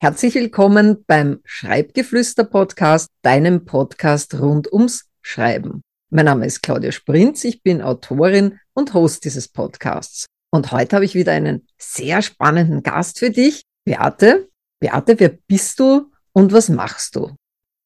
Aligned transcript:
Herzlich 0.00 0.36
willkommen 0.36 1.04
beim 1.08 1.40
Schreibgeflüster-Podcast, 1.44 3.08
deinem 3.22 3.64
Podcast 3.64 4.38
rund 4.38 4.72
ums 4.72 5.10
Schreiben. 5.22 5.82
Mein 6.10 6.26
Name 6.26 6.46
ist 6.46 6.62
Claudia 6.62 6.92
Sprinz, 6.92 7.42
ich 7.42 7.64
bin 7.64 7.82
Autorin 7.82 8.60
und 8.74 8.94
Host 8.94 9.24
dieses 9.24 9.48
Podcasts. 9.48 10.26
Und 10.52 10.70
heute 10.70 10.94
habe 10.94 11.04
ich 11.04 11.16
wieder 11.16 11.32
einen 11.32 11.66
sehr 11.78 12.22
spannenden 12.22 12.84
Gast 12.84 13.18
für 13.18 13.30
dich, 13.30 13.62
Beate. 13.84 14.48
Beate, 14.78 15.18
wer 15.18 15.36
bist 15.48 15.80
du 15.80 16.12
und 16.32 16.52
was 16.52 16.68
machst 16.68 17.16
du? 17.16 17.34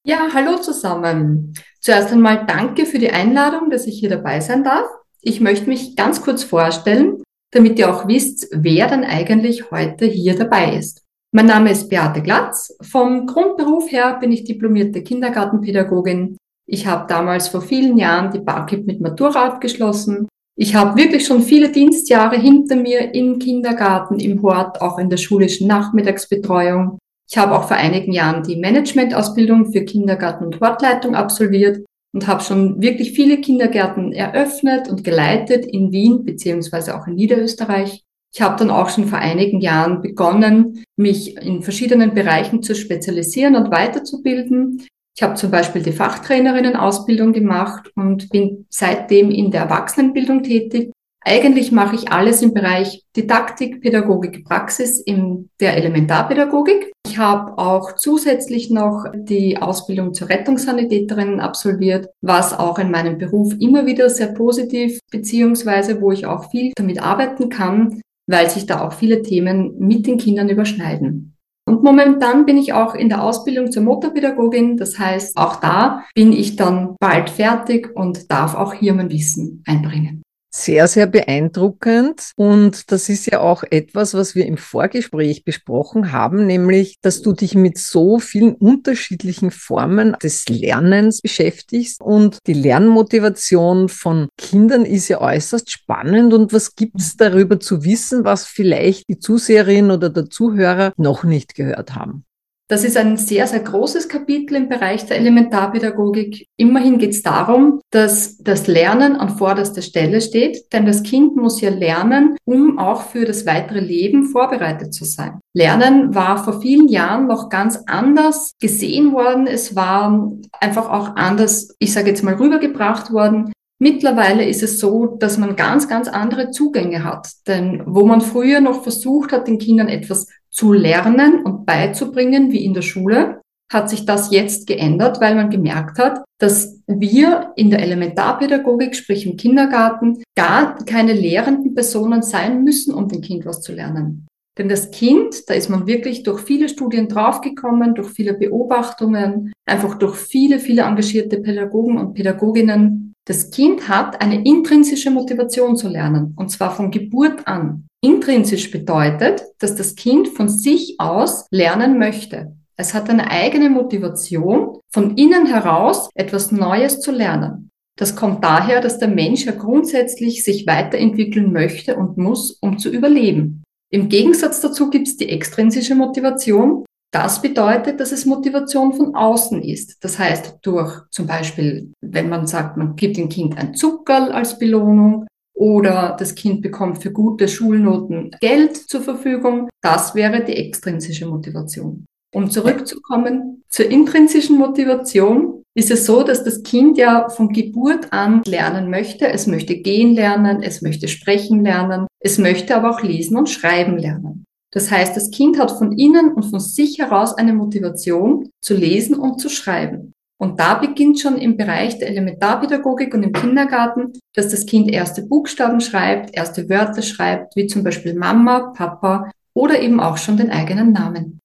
Ja, 0.07 0.29
hallo 0.35 0.58
zusammen. 0.58 1.54
Zuerst 1.81 2.13
einmal 2.13 2.44
danke 2.44 2.85
für 2.85 2.99
die 2.99 3.11
Einladung, 3.11 3.71
dass 3.71 3.86
ich 3.86 3.99
hier 3.99 4.11
dabei 4.11 4.40
sein 4.40 4.64
darf. 4.64 4.85
Ich 5.22 5.40
möchte 5.40 5.67
mich 5.67 5.96
ganz 5.96 6.21
kurz 6.21 6.44
vorstellen, 6.44 7.22
damit 7.53 7.79
ihr 7.79 7.90
auch 7.90 8.07
wisst, 8.07 8.49
wer 8.53 8.86
dann 8.86 9.03
eigentlich 9.03 9.71
heute 9.71 10.04
hier 10.04 10.36
dabei 10.36 10.76
ist. 10.76 11.01
Mein 11.35 11.46
Name 11.46 11.71
ist 11.71 11.89
Beate 11.89 12.21
Glatz. 12.21 12.77
Vom 12.82 13.27
Grundberuf 13.27 13.90
her 13.90 14.18
bin 14.21 14.32
ich 14.32 14.45
diplomierte 14.45 15.03
Kindergartenpädagogin. 15.03 16.36
Ich 16.67 16.86
habe 16.86 17.07
damals 17.09 17.49
vor 17.49 17.63
vielen 17.63 17.96
Jahren 17.96 18.31
die 18.32 18.40
BAKIP 18.40 18.86
mit 18.86 19.00
Matura 19.00 19.46
abgeschlossen. 19.46 20.29
Ich 20.59 20.75
habe 20.75 20.95
wirklich 21.00 21.25
schon 21.25 21.40
viele 21.40 21.73
Dienstjahre 21.73 22.37
hinter 22.37 22.76
mir 22.76 23.14
im 23.14 23.39
Kindergarten, 23.39 24.21
im 24.21 24.43
Hort, 24.43 24.82
auch 24.82 24.99
in 24.99 25.09
der 25.09 25.17
schulischen 25.17 25.67
Nachmittagsbetreuung. 25.68 26.99
Ich 27.31 27.39
habe 27.39 27.57
auch 27.57 27.67
vor 27.67 27.79
einigen 27.79 28.12
Jahren 28.12 28.43
die 28.43 28.57
Managementausbildung 28.57 29.73
für 29.73 29.87
Kindergarten 29.87 30.45
und 30.45 30.61
Hortleitung 30.61 31.14
absolviert 31.14 31.82
und 32.12 32.27
habe 32.27 32.42
schon 32.42 32.83
wirklich 32.83 33.12
viele 33.12 33.41
Kindergärten 33.41 34.12
eröffnet 34.12 34.91
und 34.91 35.03
geleitet 35.03 35.65
in 35.65 35.93
Wien 35.93 36.27
beziehungsweise 36.27 36.95
auch 36.95 37.06
in 37.06 37.15
Niederösterreich. 37.15 38.03
Ich 38.34 38.41
habe 38.41 38.56
dann 38.56 38.70
auch 38.70 38.88
schon 38.88 39.08
vor 39.08 39.19
einigen 39.19 39.61
Jahren 39.61 40.00
begonnen, 40.00 40.84
mich 40.97 41.36
in 41.36 41.62
verschiedenen 41.62 42.14
Bereichen 42.14 42.62
zu 42.62 42.75
spezialisieren 42.75 43.56
und 43.56 43.70
weiterzubilden. 43.70 44.86
Ich 45.14 45.22
habe 45.22 45.34
zum 45.34 45.50
Beispiel 45.50 45.83
die 45.83 45.92
Fachtrainerinnen-Ausbildung 45.92 47.34
gemacht 47.34 47.91
und 47.94 48.30
bin 48.30 48.64
seitdem 48.70 49.30
in 49.30 49.50
der 49.50 49.62
Erwachsenenbildung 49.62 50.42
tätig. 50.42 50.91
Eigentlich 51.25 51.70
mache 51.70 51.94
ich 51.94 52.10
alles 52.10 52.42
im 52.42 52.55
Bereich 52.55 53.05
Didaktik, 53.14 53.80
Pädagogik, 53.80 54.44
Praxis 54.44 54.98
in 54.98 55.50
der 55.60 55.77
Elementarpädagogik. 55.77 56.91
Ich 57.06 57.19
habe 57.19 57.58
auch 57.58 57.92
zusätzlich 57.97 58.70
noch 58.70 59.05
die 59.14 59.58
Ausbildung 59.58 60.14
zur 60.14 60.30
Rettungssanitäterin 60.30 61.38
absolviert, 61.38 62.08
was 62.22 62.58
auch 62.58 62.78
in 62.78 62.91
meinem 62.91 63.19
Beruf 63.19 63.53
immer 63.60 63.86
wieder 63.86 64.08
sehr 64.08 64.28
positiv 64.28 64.98
beziehungsweise 65.10 66.00
wo 66.00 66.10
ich 66.10 66.27
auch 66.27 66.50
viel 66.50 66.72
damit 66.75 67.00
arbeiten 67.03 67.50
kann, 67.50 68.00
weil 68.33 68.50
sich 68.50 68.66
da 68.66 68.80
auch 68.80 68.94
viele 68.94 69.22
Themen 69.22 69.78
mit 69.78 70.06
den 70.06 70.19
Kindern 70.19 70.48
überschneiden. 70.48 71.36
Und 71.69 71.84
momentan 71.84 72.44
bin 72.44 72.56
ich 72.56 72.72
auch 72.72 72.97
in 72.97 73.08
der 73.08 73.22
Ausbildung 73.22 73.70
zur 73.70 73.84
Motorpädagogin. 73.84 74.77
Das 74.77 74.98
heißt, 74.98 75.36
auch 75.36 75.56
da 75.56 76.02
bin 76.14 76.33
ich 76.33 76.56
dann 76.56 76.97
bald 76.98 77.30
fertig 77.30 77.94
und 77.94 78.33
darf 78.33 78.56
auch 78.56 78.75
hier 78.75 78.94
mein 78.94 79.10
Wissen 79.10 79.62
einbringen 79.66 80.22
sehr, 80.55 80.86
sehr 80.86 81.06
beeindruckend. 81.06 82.33
Und 82.36 82.92
das 82.92 83.08
ist 83.08 83.27
ja 83.27 83.41
auch 83.41 83.64
etwas, 83.70 84.14
was 84.14 84.34
wir 84.34 84.47
im 84.47 84.59
Vorgespräch 84.59 85.44
besprochen 85.44 86.12
haben, 86.12 86.47
nämlich, 86.47 86.98
dass 87.00 87.22
du 87.22 87.33
dich 87.33 87.55
mit 87.55 87.78
so 87.78 88.19
vielen 88.19 88.55
unterschiedlichen 88.55 89.50
Formen 89.50 90.14
des 90.22 90.48
Lernens 90.48 91.20
beschäftigst. 91.22 92.00
Und 92.00 92.39
die 92.47 92.55
Lernmotivation 92.55 93.89
von 93.89 94.28
Kindern 94.36 94.84
ist 94.84 95.09
ja 95.09 95.20
äußerst 95.20 95.70
spannend. 95.70 96.34
Und 96.34 96.53
was 96.53 96.75
gibt 96.75 97.00
es 97.00 97.16
darüber 97.16 97.59
zu 97.59 97.84
wissen, 97.84 98.25
was 98.25 98.47
vielleicht 98.47 99.09
die 99.09 99.19
Zuseherin 99.19 99.91
oder 99.91 100.10
der 100.10 100.28
Zuhörer 100.28 100.93
noch 100.97 101.25
nicht 101.25 101.54
gehört 101.54 101.94
haben? 101.94 102.25
Das 102.72 102.84
ist 102.84 102.97
ein 102.97 103.19
sehr, 103.19 103.47
sehr 103.47 103.60
großes 103.60 104.09
Kapitel 104.09 104.55
im 104.55 104.71
Bereich 104.71 105.05
der 105.05 105.19
Elementarpädagogik. 105.19 106.47
Immerhin 106.56 106.97
geht 106.97 107.10
es 107.10 107.22
darum, 107.22 107.83
dass 107.91 108.38
das 108.38 108.66
Lernen 108.66 109.15
an 109.16 109.37
vorderster 109.37 109.83
Stelle 109.83 110.22
steht, 110.22 110.72
denn 110.72 110.87
das 110.87 111.03
Kind 111.03 111.37
muss 111.37 111.60
ja 111.60 111.69
lernen, 111.69 112.34
um 112.47 112.78
auch 112.78 113.03
für 113.03 113.27
das 113.27 113.44
weitere 113.44 113.81
Leben 113.81 114.25
vorbereitet 114.25 114.94
zu 114.94 115.05
sein. 115.05 115.38
Lernen 115.53 116.15
war 116.15 116.43
vor 116.43 116.62
vielen 116.62 116.88
Jahren 116.88 117.27
noch 117.27 117.50
ganz 117.50 117.78
anders 117.88 118.53
gesehen 118.59 119.12
worden. 119.12 119.47
Es 119.47 119.77
war 119.77 120.33
einfach 120.59 120.89
auch 120.89 121.16
anders, 121.16 121.77
ich 121.78 121.93
sage 121.93 122.09
jetzt 122.09 122.25
mal, 122.25 122.37
rübergebracht 122.37 123.12
worden. 123.12 123.53
Mittlerweile 123.83 124.47
ist 124.47 124.62
es 124.62 124.78
so, 124.78 125.16
dass 125.19 125.37
man 125.37 125.56
ganz, 125.56 125.89
ganz 125.89 126.09
andere 126.09 126.53
Zugänge 126.53 127.04
hat. 127.04 127.28
Denn 127.47 127.83
wo 127.84 128.06
man 128.06 128.22
früher 128.22 128.62
noch 128.62 128.83
versucht 128.83 129.33
hat, 129.33 129.47
den 129.47 129.59
Kindern 129.59 129.89
etwas 129.89 130.28
zu 130.53 130.73
lernen 130.73 131.43
und 131.45 131.67
beizubringen, 131.67 132.53
wie 132.53 132.65
in 132.65 132.75
der 132.75 132.83
Schule, 132.83 133.41
hat 133.73 133.89
sich 133.89 134.05
das 134.05 134.31
jetzt 134.31 134.67
geändert, 134.67 135.21
weil 135.21 135.35
man 135.35 135.49
gemerkt 135.49 135.99
hat, 135.99 136.23
dass 136.39 136.81
wir 136.87 137.53
in 137.57 137.71
der 137.71 137.81
Elementarpädagogik, 137.81 138.95
sprich 138.95 139.27
im 139.27 139.37
Kindergarten, 139.37 140.23
gar 140.37 140.77
keine 140.85 141.15
lehrenden 141.15 141.75
Personen 141.75 142.23
sein 142.23 142.65
müssen, 142.65 142.93
um 142.93 143.09
dem 143.09 143.23
Kind 143.23 143.47
was 143.47 143.63
zu 143.63 143.73
lernen. 143.73 144.27
Denn 144.59 144.69
das 144.69 144.91
Kind, 144.91 145.49
da 145.49 145.55
ist 145.55 145.71
man 145.71 145.87
wirklich 145.87 146.25
durch 146.25 146.43
viele 146.43 146.69
Studien 146.69 147.09
draufgekommen, 147.09 147.95
durch 147.95 148.11
viele 148.11 148.34
Beobachtungen, 148.34 149.53
einfach 149.67 149.95
durch 149.95 150.17
viele, 150.17 150.59
viele 150.59 150.83
engagierte 150.83 151.41
Pädagogen 151.41 151.97
und 151.97 152.13
Pädagoginnen 152.13 153.13
das 153.25 153.51
Kind 153.51 153.89
hat 153.89 154.21
eine 154.21 154.45
intrinsische 154.45 155.11
Motivation 155.11 155.77
zu 155.77 155.89
lernen, 155.89 156.34
und 156.37 156.51
zwar 156.51 156.75
von 156.75 156.91
Geburt 156.91 157.47
an. 157.47 157.87
Intrinsisch 158.05 158.71
bedeutet, 158.71 159.45
dass 159.59 159.77
das 159.77 159.95
Kind 159.95 160.29
von 160.29 160.49
sich 160.49 160.97
aus 160.99 161.47
lernen 161.51 161.99
möchte. 161.99 162.57
Es 162.77 162.95
hat 162.95 163.09
eine 163.09 163.31
eigene 163.31 163.71
Motivation, 163.71 164.79
von 164.91 165.17
innen 165.17 165.47
heraus 165.47 166.11
etwas 166.15 166.51
Neues 166.51 167.01
zu 167.01 167.13
lernen. 167.13 167.71
Das 167.97 168.17
kommt 168.17 168.43
daher, 168.43 168.81
dass 168.81 168.99
der 168.99 169.09
Mensch 169.09 169.45
ja 169.45 169.53
grundsätzlich 169.53 170.45
sich 170.45 170.67
weiterentwickeln 170.67 171.53
möchte 171.53 171.97
und 171.97 172.19
muss, 172.19 172.59
um 172.61 172.79
zu 172.79 172.91
überleben. 172.91 173.63
Im 173.93 174.09
Gegensatz 174.09 174.61
dazu 174.61 174.91
gibt 174.91 175.07
es 175.07 175.17
die 175.17 175.29
extrinsische 175.29 175.95
Motivation, 175.95 176.84
das 177.13 177.43
bedeutet, 177.43 178.01
dass 178.01 178.11
es 178.11 178.25
Motivation 178.25 178.95
von 178.95 179.15
außen 179.15 179.63
ist. 179.63 180.03
Das 180.03 180.19
heißt, 180.19 180.61
durch 180.63 181.03
zum 181.11 181.27
Beispiel, 181.27 181.93
wenn 182.01 182.31
man 182.31 182.47
sagt, 182.47 182.79
man 182.79 182.97
gibt 182.97 183.19
dem 183.19 183.29
Kind 183.29 183.59
ein 183.59 183.75
Zuckerl 183.75 184.33
als 184.33 184.59
Belohnung 184.59 185.27
oder 185.62 186.17
das 186.19 186.34
Kind 186.34 186.61
bekommt 186.61 187.00
für 187.00 187.12
gute 187.12 187.47
Schulnoten 187.47 188.33
Geld 188.41 188.77
zur 188.77 189.00
Verfügung, 189.00 189.69
das 189.81 190.12
wäre 190.17 190.43
die 190.43 190.56
extrinsische 190.56 191.25
Motivation. 191.27 192.05
Um 192.34 192.50
zurückzukommen 192.50 193.62
zur 193.69 193.89
intrinsischen 193.89 194.59
Motivation, 194.59 195.62
ist 195.77 195.93
es 195.93 196.05
so, 196.05 196.25
dass 196.25 196.43
das 196.43 196.65
Kind 196.65 196.99
ja 196.99 197.28
von 197.28 197.51
Geburt 197.51 198.12
an 198.12 198.43
lernen 198.45 198.91
möchte. 198.91 199.28
Es 199.28 199.47
möchte 199.47 199.77
gehen 199.77 200.17
lernen, 200.17 200.65
es 200.65 200.83
möchte 200.83 201.06
sprechen 201.06 201.62
lernen, 201.62 202.09
es 202.19 202.39
möchte 202.39 202.75
aber 202.75 202.91
auch 202.91 203.03
lesen 203.03 203.37
und 203.37 203.49
schreiben 203.49 203.99
lernen. 203.99 204.45
Das 204.72 204.91
heißt, 204.91 205.17
das 205.17 205.31
Kind 205.31 205.61
hat 205.61 205.71
von 205.71 205.93
innen 205.93 206.33
und 206.33 206.43
von 206.43 206.59
sich 206.59 206.99
heraus 206.99 207.34
eine 207.34 207.53
Motivation 207.53 208.49
zu 208.61 208.75
lesen 208.75 209.15
und 209.15 209.41
zu 209.41 209.49
schreiben. 209.49 210.12
Und 210.42 210.58
da 210.58 210.75
beginnt 210.75 211.20
schon 211.20 211.38
im 211.38 211.56
Bereich 211.56 212.00
der 212.00 212.08
Elementarpädagogik 212.08 213.14
und 213.14 213.22
im 213.22 213.32
Kindergarten, 213.32 214.12
dass 214.34 214.48
das 214.48 214.66
Kind 214.66 214.91
erste 214.91 215.22
Buchstaben 215.22 215.80
schreibt, 215.80 216.36
erste 216.36 216.69
Wörter 216.69 217.03
schreibt, 217.03 217.54
wie 217.54 217.69
zum 217.69 217.84
Beispiel 217.84 218.14
Mama, 218.14 218.72
Papa 218.76 219.30
oder 219.54 219.78
eben 219.80 220.00
auch 220.00 220.16
schon 220.16 220.36
den 220.36 220.50
eigenen 220.50 220.91
Namen. 220.91 221.38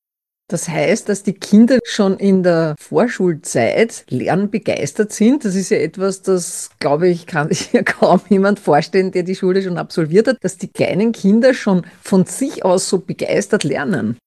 Das 0.50 0.68
heißt, 0.68 1.10
dass 1.10 1.22
die 1.22 1.34
Kinder 1.34 1.78
schon 1.84 2.18
in 2.18 2.42
der 2.42 2.74
Vorschulzeit 2.80 4.04
lernbegeistert 4.10 5.14
sind. 5.14 5.46
Das 5.46 5.54
ist 5.54 5.70
ja 5.70 5.78
etwas, 5.78 6.24
das, 6.24 6.72
glaube 6.80 7.08
ich, 7.08 7.28
kann 7.28 7.50
sich 7.50 7.74
ja 7.74 7.84
kaum 7.86 8.22
jemand 8.30 8.60
vorstellen, 8.60 9.12
der 9.12 9.22
die 9.22 9.36
Schule 9.36 9.62
schon 9.62 9.78
absolviert 9.78 10.28
hat, 10.28 10.38
dass 10.42 10.58
die 10.58 10.70
kleinen 10.70 11.12
Kinder 11.12 11.54
schon 11.54 11.86
von 12.02 12.26
sich 12.26 12.66
aus 12.66 12.90
so 12.90 12.98
begeistert 12.98 13.64
lernen. 13.64 14.18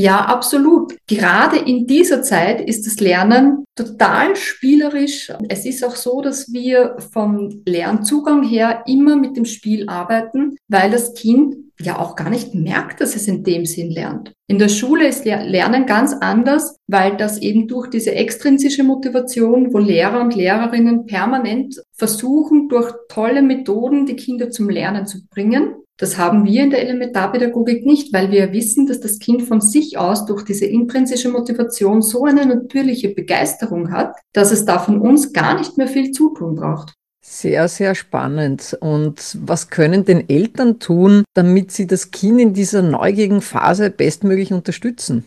Ja, 0.00 0.26
absolut. 0.26 0.96
Gerade 1.08 1.56
in 1.58 1.88
dieser 1.88 2.22
Zeit 2.22 2.60
ist 2.60 2.86
das 2.86 3.00
Lernen 3.00 3.64
total 3.74 4.36
spielerisch. 4.36 5.32
Es 5.48 5.66
ist 5.66 5.84
auch 5.84 5.96
so, 5.96 6.20
dass 6.20 6.52
wir 6.52 6.96
vom 7.12 7.62
Lernzugang 7.66 8.44
her 8.44 8.84
immer 8.86 9.16
mit 9.16 9.36
dem 9.36 9.44
Spiel 9.44 9.88
arbeiten, 9.88 10.56
weil 10.68 10.92
das 10.92 11.14
Kind 11.14 11.56
ja 11.80 11.98
auch 11.98 12.14
gar 12.14 12.30
nicht 12.30 12.54
merkt, 12.54 13.00
dass 13.00 13.16
es 13.16 13.26
in 13.26 13.42
dem 13.42 13.64
Sinn 13.64 13.90
lernt. 13.90 14.32
In 14.48 14.60
der 14.60 14.68
Schule 14.68 15.08
ist 15.08 15.24
Lernen 15.24 15.86
ganz 15.86 16.12
anders, 16.12 16.76
weil 16.86 17.16
das 17.16 17.38
eben 17.38 17.66
durch 17.66 17.88
diese 17.88 18.12
extrinsische 18.14 18.84
Motivation, 18.84 19.72
wo 19.72 19.78
Lehrer 19.78 20.20
und 20.20 20.34
Lehrerinnen 20.34 21.06
permanent 21.06 21.80
versuchen, 21.92 22.68
durch 22.68 22.92
tolle 23.08 23.42
Methoden 23.42 24.06
die 24.06 24.16
Kinder 24.16 24.50
zum 24.50 24.70
Lernen 24.70 25.06
zu 25.06 25.26
bringen. 25.28 25.74
Das 25.98 26.16
haben 26.16 26.44
wir 26.44 26.62
in 26.62 26.70
der 26.70 26.82
Elementarpädagogik 26.82 27.84
nicht, 27.84 28.12
weil 28.12 28.30
wir 28.30 28.52
wissen, 28.52 28.86
dass 28.86 29.00
das 29.00 29.18
Kind 29.18 29.42
von 29.42 29.60
sich 29.60 29.98
aus 29.98 30.26
durch 30.26 30.44
diese 30.44 30.64
intrinsische 30.64 31.28
Motivation 31.28 32.02
so 32.02 32.24
eine 32.24 32.46
natürliche 32.46 33.08
Begeisterung 33.08 33.90
hat, 33.90 34.14
dass 34.32 34.52
es 34.52 34.64
da 34.64 34.78
von 34.78 35.00
uns 35.00 35.32
gar 35.32 35.58
nicht 35.58 35.76
mehr 35.76 35.88
viel 35.88 36.12
Zutun 36.12 36.54
braucht. 36.54 36.94
Sehr, 37.20 37.66
sehr 37.66 37.96
spannend. 37.96 38.78
Und 38.80 39.36
was 39.40 39.70
können 39.70 40.04
denn 40.04 40.28
Eltern 40.28 40.78
tun, 40.78 41.24
damit 41.34 41.72
sie 41.72 41.88
das 41.88 42.12
Kind 42.12 42.40
in 42.40 42.54
dieser 42.54 42.80
neugierigen 42.80 43.42
Phase 43.42 43.90
bestmöglich 43.90 44.52
unterstützen? 44.52 45.26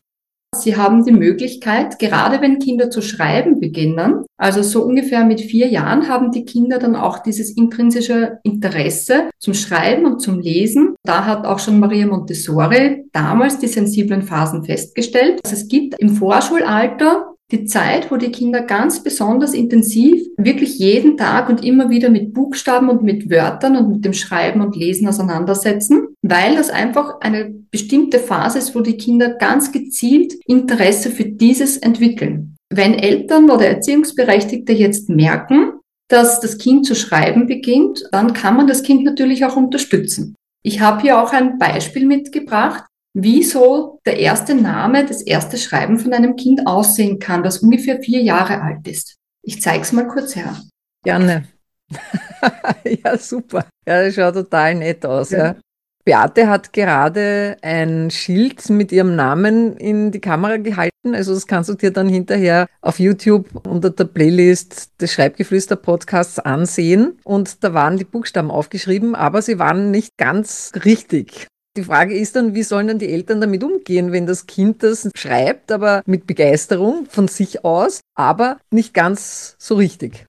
Sie 0.54 0.76
haben 0.76 1.06
die 1.06 1.14
Möglichkeit, 1.14 1.98
gerade 1.98 2.42
wenn 2.42 2.60
Kinder 2.60 2.90
zu 2.90 3.02
schreiben 3.02 3.62
beginnen, 3.62 4.26
also 4.38 4.62
so 4.62 4.84
ungefähr 4.84 5.24
mit 5.24 5.40
vier 5.40 5.68
Jahren, 5.70 6.10
haben 6.10 6.32
die 6.32 6.44
Kinder 6.44 6.78
dann 6.78 6.98
auch 6.98 7.20
dieses 7.20 7.52
intrinsische 7.52 8.40
Interesse 8.44 9.30
zum 9.40 9.54
Schreiben 9.54 10.06
und 10.06 10.20
zum 10.20 10.40
Lesen. 10.40 10.96
Da 11.04 11.26
hat 11.26 11.46
auch 11.46 11.60
schon 11.60 11.80
Maria 11.80 12.06
Montessori 12.06 13.06
damals 13.14 13.60
die 13.60 13.68
sensiblen 13.68 14.24
Phasen 14.24 14.66
festgestellt. 14.66 15.40
Also 15.46 15.56
es 15.56 15.70
gibt 15.70 15.98
im 16.00 16.10
Vorschulalter 16.10 17.31
die 17.52 17.66
Zeit, 17.66 18.12
wo 18.12 18.18
die 18.18 18.32
Kinder 18.32 18.62
ganz 18.62 19.04
besonders 19.04 19.54
intensiv, 19.54 20.22
wirklich 20.38 20.80
jeden 20.80 21.18
Tag 21.18 21.50
und 21.50 21.64
immer 21.64 21.90
wieder 21.90 22.10
mit 22.10 22.34
Buchstaben 22.34 22.90
und 22.90 23.04
mit 23.04 23.30
Wörtern 23.30 23.76
und 23.76 23.90
mit 23.90 24.06
dem 24.06 24.14
Schreiben 24.14 24.62
und 24.62 24.76
Lesen 24.76 25.08
auseinandersetzen, 25.08 26.08
weil 26.22 26.56
das 26.56 26.70
einfach 26.70 27.20
eine 27.20 27.54
bestimmte 27.72 28.20
Phase 28.20 28.60
ist, 28.60 28.76
wo 28.76 28.80
die 28.80 28.98
Kinder 28.98 29.30
ganz 29.30 29.72
gezielt 29.72 30.34
Interesse 30.46 31.10
für 31.10 31.26
dieses 31.26 31.78
entwickeln. 31.78 32.56
Wenn 32.70 32.94
Eltern 32.94 33.50
oder 33.50 33.68
Erziehungsberechtigte 33.68 34.72
jetzt 34.72 35.10
merken, 35.10 35.74
dass 36.08 36.40
das 36.40 36.58
Kind 36.58 36.86
zu 36.86 36.96
schreiben 36.96 37.48
beginnt, 37.48 38.04
dann 38.12 38.34
kann 38.34 38.56
man 38.56 38.68
das 38.68 38.84
Kind 38.84 39.04
natürlich 39.04 39.46
auch 39.46 39.56
unterstützen. 39.56 40.36
Ich 40.64 40.80
habe 40.80 41.02
hier 41.02 41.22
auch 41.22 41.34
ein 41.34 41.58
Beispiel 41.58 42.06
mitgebracht 42.06 42.84
wie 43.14 43.44
so 43.44 44.00
der 44.06 44.18
erste 44.18 44.56
Name, 44.56 45.06
das 45.06 45.22
erste 45.22 45.58
Schreiben 45.58 46.00
von 46.00 46.14
einem 46.14 46.36
Kind 46.36 46.66
aussehen 46.66 47.20
kann, 47.20 47.44
das 47.44 47.60
ungefähr 47.60 48.02
vier 48.02 48.22
Jahre 48.22 48.62
alt 48.62 48.88
ist. 48.88 49.18
Ich 49.44 49.62
zeige 49.62 49.82
es 49.82 49.92
mal 49.92 50.08
kurz 50.08 50.36
her. 50.36 50.56
Gerne. 51.04 51.48
ja, 53.04 53.18
super. 53.18 53.66
Ja, 53.86 54.04
das 54.04 54.16
schaut 54.16 54.36
total 54.36 54.76
nett 54.76 55.06
aus. 55.06 55.32
Ja. 55.32 55.46
ja. 55.46 55.56
Beate 56.04 56.48
hat 56.48 56.74
gerade 56.74 57.58
ein 57.62 58.10
Schild 58.10 58.70
mit 58.70 58.92
ihrem 58.92 59.16
Namen 59.16 59.78
in 59.78 60.12
die 60.12 60.20
Kamera 60.20 60.58
gehalten. 60.58 61.14
Also 61.14 61.34
das 61.34 61.46
kannst 61.46 61.70
du 61.70 61.76
dir 61.76 61.92
dann 61.92 62.10
hinterher 62.10 62.68
auf 62.82 63.00
YouTube 63.00 63.48
unter 63.68 63.92
der 63.92 64.06
Playlist 64.06 65.00
des 65.00 65.14
Schreibgeflüster-Podcasts 65.14 66.40
ansehen. 66.40 67.20
Und 67.24 67.64
da 67.64 67.74
waren 67.74 67.98
die 67.98 68.04
Buchstaben 68.04 68.50
aufgeschrieben, 68.50 69.14
aber 69.14 69.42
sie 69.42 69.60
waren 69.60 69.92
nicht 69.92 70.18
ganz 70.18 70.72
richtig. 70.86 71.48
Die 71.78 71.84
Frage 71.84 72.18
ist 72.18 72.36
dann, 72.36 72.54
wie 72.54 72.64
sollen 72.64 72.88
dann 72.88 73.00
die 73.00 73.08
Eltern 73.08 73.40
damit 73.40 73.64
umgehen, 73.64 74.12
wenn 74.12 74.26
das 74.26 74.46
Kind 74.46 74.84
das 74.84 75.10
schreibt, 75.16 75.72
aber 75.72 76.02
mit 76.06 76.28
Begeisterung 76.28 77.06
von 77.06 77.30
sich 77.30 77.64
aus, 77.64 78.02
aber 78.14 78.58
nicht 78.72 78.94
ganz 78.94 79.56
so 79.58 79.76
richtig? 79.76 80.26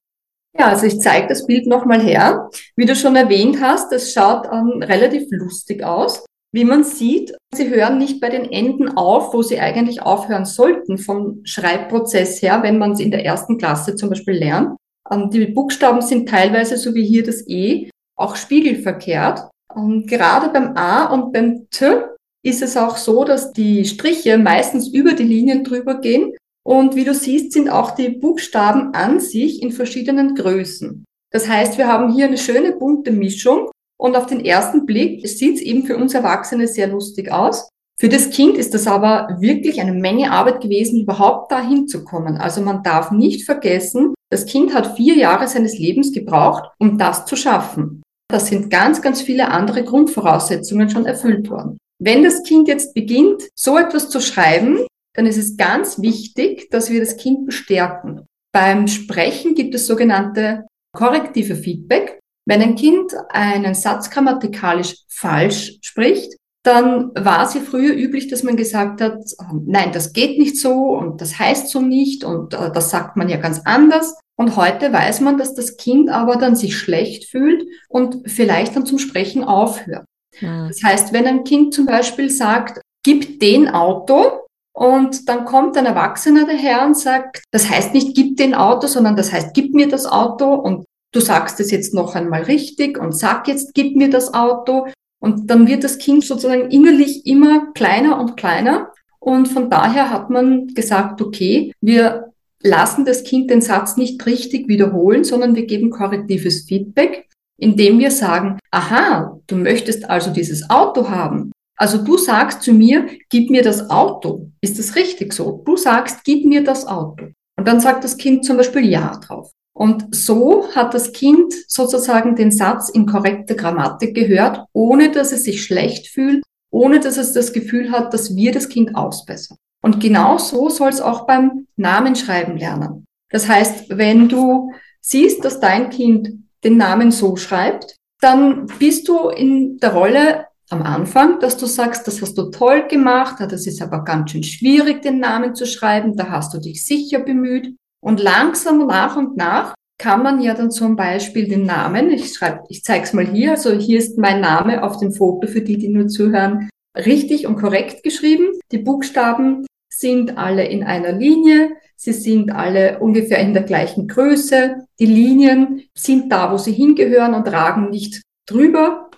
Ja, 0.56 0.69
also 0.69 0.87
ich 0.87 1.00
zeige 1.00 1.27
das 1.27 1.47
Bild 1.47 1.67
nochmal 1.67 2.00
her. 2.00 2.49
Wie 2.77 2.85
du 2.85 2.94
schon 2.94 3.17
erwähnt 3.17 3.61
hast, 3.61 3.91
das 3.91 4.12
schaut 4.12 4.47
ähm, 4.53 4.83
relativ 4.83 5.25
lustig 5.31 5.83
aus. 5.83 6.25
Wie 6.55 6.65
man 6.65 6.85
sieht, 6.85 7.35
sie 7.55 7.71
hören 7.71 7.99
nicht 7.99 8.21
bei 8.21 8.29
den 8.29 8.44
Enden 8.44 8.91
auf, 8.91 9.33
wo 9.33 9.43
sie 9.43 9.59
eigentlich 9.59 10.03
aufhören 10.03 10.44
sollten 10.44 10.99
vom 10.99 11.41
Schreibprozess 11.44 12.43
her, 12.43 12.62
wenn 12.62 12.79
man 12.79 12.93
es 12.93 13.00
in 13.00 13.11
der 13.11 13.25
ersten 13.25 13.56
Klasse 13.56 13.97
zum 13.97 14.11
Beispiel 14.11 14.35
lernt. 14.35 14.77
Ähm, 15.11 15.31
die 15.31 15.47
Buchstaben 15.47 16.03
sind 16.03 16.29
teilweise, 16.29 16.77
so 16.77 16.94
wie 16.94 17.05
hier 17.05 17.25
das 17.25 17.43
E, 17.49 17.89
auch 18.17 18.37
spiegelverkehrt. 18.37 19.49
Und 19.75 20.07
gerade 20.07 20.49
beim 20.49 20.77
A 20.77 21.07
und 21.07 21.33
beim 21.33 21.67
T 21.71 22.03
ist 22.45 22.63
es 22.63 22.77
auch 22.77 22.97
so, 22.97 23.25
dass 23.25 23.53
die 23.53 23.85
Striche 23.85 24.39
meistens 24.39 24.89
über 24.89 25.13
die 25.13 25.23
Linien 25.23 25.65
drüber 25.65 26.01
gehen. 26.01 26.35
Und 26.65 26.97
wie 26.97 27.05
du 27.05 27.15
siehst, 27.15 27.53
sind 27.53 27.71
auch 27.71 27.93
die 27.93 28.09
Buchstaben 28.09 28.95
an 28.95 29.21
sich 29.21 29.63
in 29.63 29.73
verschiedenen 29.73 30.35
Größen. 30.35 31.05
Das 31.33 31.49
heißt, 31.49 31.79
wir 31.79 31.89
haben 31.89 32.13
hier 32.13 32.27
eine 32.27 32.39
schöne 32.39 32.73
bunte 32.73 33.11
Mischung. 33.11 33.71
Und 33.99 34.17
auf 34.17 34.27
den 34.27 34.45
ersten 34.45 34.85
Blick 34.85 35.27
sieht 35.29 35.57
es 35.57 35.63
eben 35.63 35.85
für 35.87 35.97
uns 35.97 36.15
Erwachsene 36.15 36.67
sehr 36.67 36.89
lustig 36.89 37.31
aus. 37.31 37.69
Für 38.01 38.09
das 38.09 38.31
Kind 38.31 38.57
ist 38.59 38.75
das 38.75 38.89
aber 38.89 39.37
wirklich 39.39 39.81
eine 39.81 39.93
Menge 39.93 40.33
Arbeit 40.33 40.61
gewesen, 40.61 41.03
überhaupt 41.03 41.53
dahin 41.53 41.87
zu 41.87 42.03
kommen. 42.03 42.37
Also 42.37 42.61
man 42.61 42.83
darf 42.83 43.13
nicht 43.13 43.45
vergessen, 43.45 44.15
das 44.29 44.47
Kind 44.47 44.75
hat 44.75 44.97
vier 44.97 45.15
Jahre 45.15 45.47
seines 45.47 45.79
Lebens 45.79 46.11
gebraucht, 46.11 46.69
um 46.81 46.99
das 46.99 47.27
zu 47.27 47.37
schaffen. 47.37 48.02
Da 48.32 48.40
sind 48.40 48.70
ganz, 48.70 49.02
ganz 49.02 49.20
viele 49.20 49.50
andere 49.50 49.84
Grundvoraussetzungen 49.84 50.88
schon 50.88 51.05
erfüllt 51.05 51.50
worden. 51.50 51.76
Wenn 52.02 52.25
das 52.25 52.43
Kind 52.43 52.67
jetzt 52.67 52.94
beginnt, 52.94 53.43
so 53.55 53.76
etwas 53.76 54.08
zu 54.08 54.23
schreiben, 54.23 54.79
dann 55.14 55.26
ist 55.26 55.37
es 55.37 55.58
ganz 55.58 56.00
wichtig, 56.00 56.70
dass 56.70 56.90
wir 56.90 57.00
das 57.00 57.19
Kind 57.19 57.44
bestärken. 57.44 58.25
Beim 58.50 58.88
Sprechen 58.88 59.55
gibt 59.55 59.75
es 59.75 59.87
sogenannte 59.87 60.67
korrektive 60.96 61.56
Feedback. 61.56 62.20
Wenn 62.49 62.62
ein 62.62 62.75
Kind 62.75 63.12
einen 63.29 63.75
Satz 63.75 64.08
grammatikalisch 64.08 64.96
falsch 65.11 65.79
spricht, 65.82 66.34
dann 66.62 67.11
war 67.14 67.44
es 67.44 67.55
ja 67.55 67.61
früher 67.61 67.94
üblich, 67.94 68.29
dass 68.29 68.43
man 68.43 68.56
gesagt 68.56 69.00
hat, 69.00 69.19
nein, 69.67 69.91
das 69.93 70.12
geht 70.12 70.38
nicht 70.38 70.59
so 70.61 70.97
und 70.97 71.20
das 71.20 71.38
heißt 71.38 71.69
so 71.69 71.81
nicht 71.81 72.25
und 72.25 72.55
äh, 72.55 72.70
das 72.73 72.91
sagt 72.91 73.17
man 73.17 73.29
ja 73.29 73.37
ganz 73.37 73.62
anders. 73.64 74.17
Und 74.37 74.56
heute 74.56 74.93
weiß 74.93 75.20
man, 75.20 75.38
dass 75.38 75.55
das 75.55 75.76
Kind 75.76 76.09
aber 76.09 76.37
dann 76.37 76.56
sich 76.56 76.76
schlecht 76.76 77.29
fühlt 77.29 77.64
und 77.88 78.31
vielleicht 78.31 78.76
dann 78.76 78.87
zum 78.87 78.99
Sprechen 78.99 79.44
aufhört. 79.44 80.06
Mhm. 80.41 80.69
Das 80.69 80.82
heißt, 80.85 81.12
wenn 81.12 81.26
ein 81.26 81.44
Kind 81.44 81.75
zum 81.75 81.87
Beispiel 81.87 82.31
sagt, 82.31 82.81
gib 83.05 83.41
den 83.41 83.69
Auto, 83.69 84.43
und 84.75 85.29
dann 85.29 85.44
kommt 85.44 85.76
ein 85.76 85.87
Erwachsener 85.87 86.47
daher 86.47 86.87
und 86.87 86.97
sagt, 86.97 87.43
das 87.50 87.69
heißt 87.69 87.93
nicht 87.93 88.17
gib 88.17 88.37
den 88.38 88.55
Auto, 88.55 88.87
sondern 88.87 89.17
das 89.17 89.31
heißt 89.31 89.53
gib 89.53 89.75
mir 89.75 89.88
das 89.88 90.06
Auto 90.06 90.55
und 90.55 90.87
du 91.12 91.20
sagst 91.20 91.61
es 91.61 91.70
jetzt 91.70 91.93
noch 91.93 92.15
einmal 92.15 92.44
richtig 92.44 92.99
und 92.99 93.17
sag 93.17 93.49
jetzt 93.49 93.75
gib 93.75 93.97
mir 93.97 94.08
das 94.08 94.32
Auto. 94.32 94.87
Und 95.23 95.49
dann 95.51 95.69
wird 95.69 95.85
das 95.85 95.99
Kind 95.99 96.25
sozusagen 96.25 96.69
innerlich 96.71 97.25
immer 97.27 97.73
kleiner 97.75 98.19
und 98.19 98.37
kleiner. 98.37 98.91
Und 99.21 99.47
von 99.47 99.71
daher 99.71 100.11
hat 100.11 100.31
man 100.31 100.67
gesagt, 100.75 101.23
okay, 101.23 101.73
wir 101.81 102.33
lassen 102.61 103.05
das 103.05 103.23
Kind 103.23 103.49
den 103.49 103.61
Satz 103.61 103.97
nicht 103.97 104.27
richtig 104.27 104.67
wiederholen, 104.67 105.23
sondern 105.23 105.55
wir 105.55 105.65
geben 105.65 105.91
korrektives 105.91 106.63
Feedback, 106.63 107.29
indem 107.57 108.01
wir 108.01 108.11
sagen, 108.11 108.59
aha, 108.73 109.39
du 109.47 109.57
möchtest 109.57 110.11
also 110.11 110.33
dieses 110.33 110.69
Auto 110.69 111.09
haben. 111.09 111.53
Also 111.77 111.99
du 111.99 112.19
sagst 112.19 112.63
zu 112.63 112.73
mir, 112.73 113.07
gib 113.31 113.49
mir 113.49 113.63
das 113.63 113.91
Auto. 113.91 114.51
Ist 114.61 114.81
das 114.81 114.97
richtig 114.97 115.33
so? 115.33 115.63
Du 115.65 115.77
sagst, 115.77 116.25
gib 116.25 116.45
mir 116.45 116.65
das 116.65 116.85
Auto. 116.85 117.27
Und 117.57 117.69
dann 117.69 117.79
sagt 117.79 118.03
das 118.03 118.17
Kind 118.17 118.45
zum 118.45 118.57
Beispiel 118.57 118.87
Ja 118.87 119.17
drauf. 119.25 119.53
Und 119.74 120.14
so 120.14 120.69
hat 120.74 120.94
das 120.94 121.12
Kind 121.12 121.55
sozusagen 121.67 122.36
den 122.36 122.50
Satz 122.50 122.88
in 122.91 123.06
korrekter 123.06 123.55
Grammatik 123.55 124.14
gehört, 124.14 124.67
ohne 124.72 125.10
dass 125.10 125.32
es 125.32 125.44
sich 125.44 125.64
schlecht 125.64 126.08
fühlt, 126.08 126.43
ohne 126.70 127.00
dass 127.00 127.17
es 127.17 127.32
das 127.32 127.52
Gefühl 127.52 127.91
hat, 127.91 128.12
dass 128.12 128.36
wir 128.36 128.52
das 128.52 128.69
Kind 128.69 128.94
ausbessern. 128.94 129.56
Und 129.82 130.00
genau 130.00 130.38
so 130.38 130.69
soll 130.69 130.91
es 130.91 131.00
auch 131.00 131.26
beim 131.26 131.67
Namenschreiben 131.76 132.56
lernen. 132.56 133.06
Das 133.31 133.48
heißt, 133.48 133.86
wenn 133.88 134.29
du 134.29 134.72
siehst, 135.00 135.44
dass 135.44 135.58
dein 135.58 135.91
Kind 135.91 136.31
den 136.62 136.76
Namen 136.76 137.10
so 137.10 137.36
schreibt, 137.36 137.96
dann 138.20 138.67
bist 138.79 139.08
du 139.08 139.31
in 139.31 139.79
der 139.79 139.94
Rolle 139.94 140.46
am 140.70 140.82
Anfang, 140.82 141.41
dass 141.41 141.56
du 141.56 141.67
sagst, 141.67 142.06
das 142.06 142.22
hast 142.22 142.38
du 142.38 142.50
toll 142.50 142.86
gemacht, 142.88 143.36
das 143.41 143.67
ist 143.67 143.82
aber 143.82 144.05
ganz 144.05 144.31
schön 144.31 144.43
schwierig, 144.43 145.02
den 145.02 145.19
Namen 145.19 145.55
zu 145.55 145.67
schreiben, 145.67 146.17
da 146.17 146.31
hast 146.31 146.55
du 146.55 146.58
dich 146.58 146.84
sicher 146.84 147.19
bemüht. 147.19 147.76
Und 148.05 148.21
langsam 148.21 148.87
nach 148.87 149.17
und 149.17 149.37
nach 149.37 149.75
kann 149.99 150.23
man 150.23 150.41
ja 150.41 150.55
dann 150.55 150.73
zum 150.73 150.97
Beispiel 150.97 151.47
den 151.49 151.65
Namen, 151.65 152.11
ich 152.11 152.35
schreibe, 152.35 152.65
ich 152.69 152.82
zeige 152.82 153.05
es 153.05 153.13
mal 153.13 153.27
hier, 153.27 153.53
also 153.53 153.73
hier 153.73 153.99
ist 153.99 154.19
mein 154.19 154.41
Name 154.41 154.82
auf 154.82 154.99
dem 154.99 155.13
Foto 155.13 155.47
für 155.47 155.61
die, 155.61 155.79
die 155.79 155.89
nur 155.89 156.09
zuhören, 156.09 156.69
richtig 156.97 157.47
und 157.47 157.56
korrekt 157.56 158.03
geschrieben. 158.03 158.49
Die 158.73 158.79
Buchstaben 158.79 159.65
sind 159.89 160.37
alle 160.37 160.67
in 160.67 160.82
einer 160.82 161.13
Linie, 161.13 161.77
sie 161.94 162.13
sind 162.13 162.51
alle 162.51 162.99
ungefähr 162.99 163.39
in 163.39 163.55
der 163.55 163.63
gleichen 163.63 164.09
Größe, 164.09 164.87
die 164.99 165.06
Linien 165.06 165.82
sind 165.97 166.32
da, 166.32 166.53
wo 166.53 166.59
sie 166.59 166.73
hingehören 166.73 167.35
und 167.35 167.47
ragen 167.53 167.91
nicht 167.91 168.23
drüber. 168.49 169.11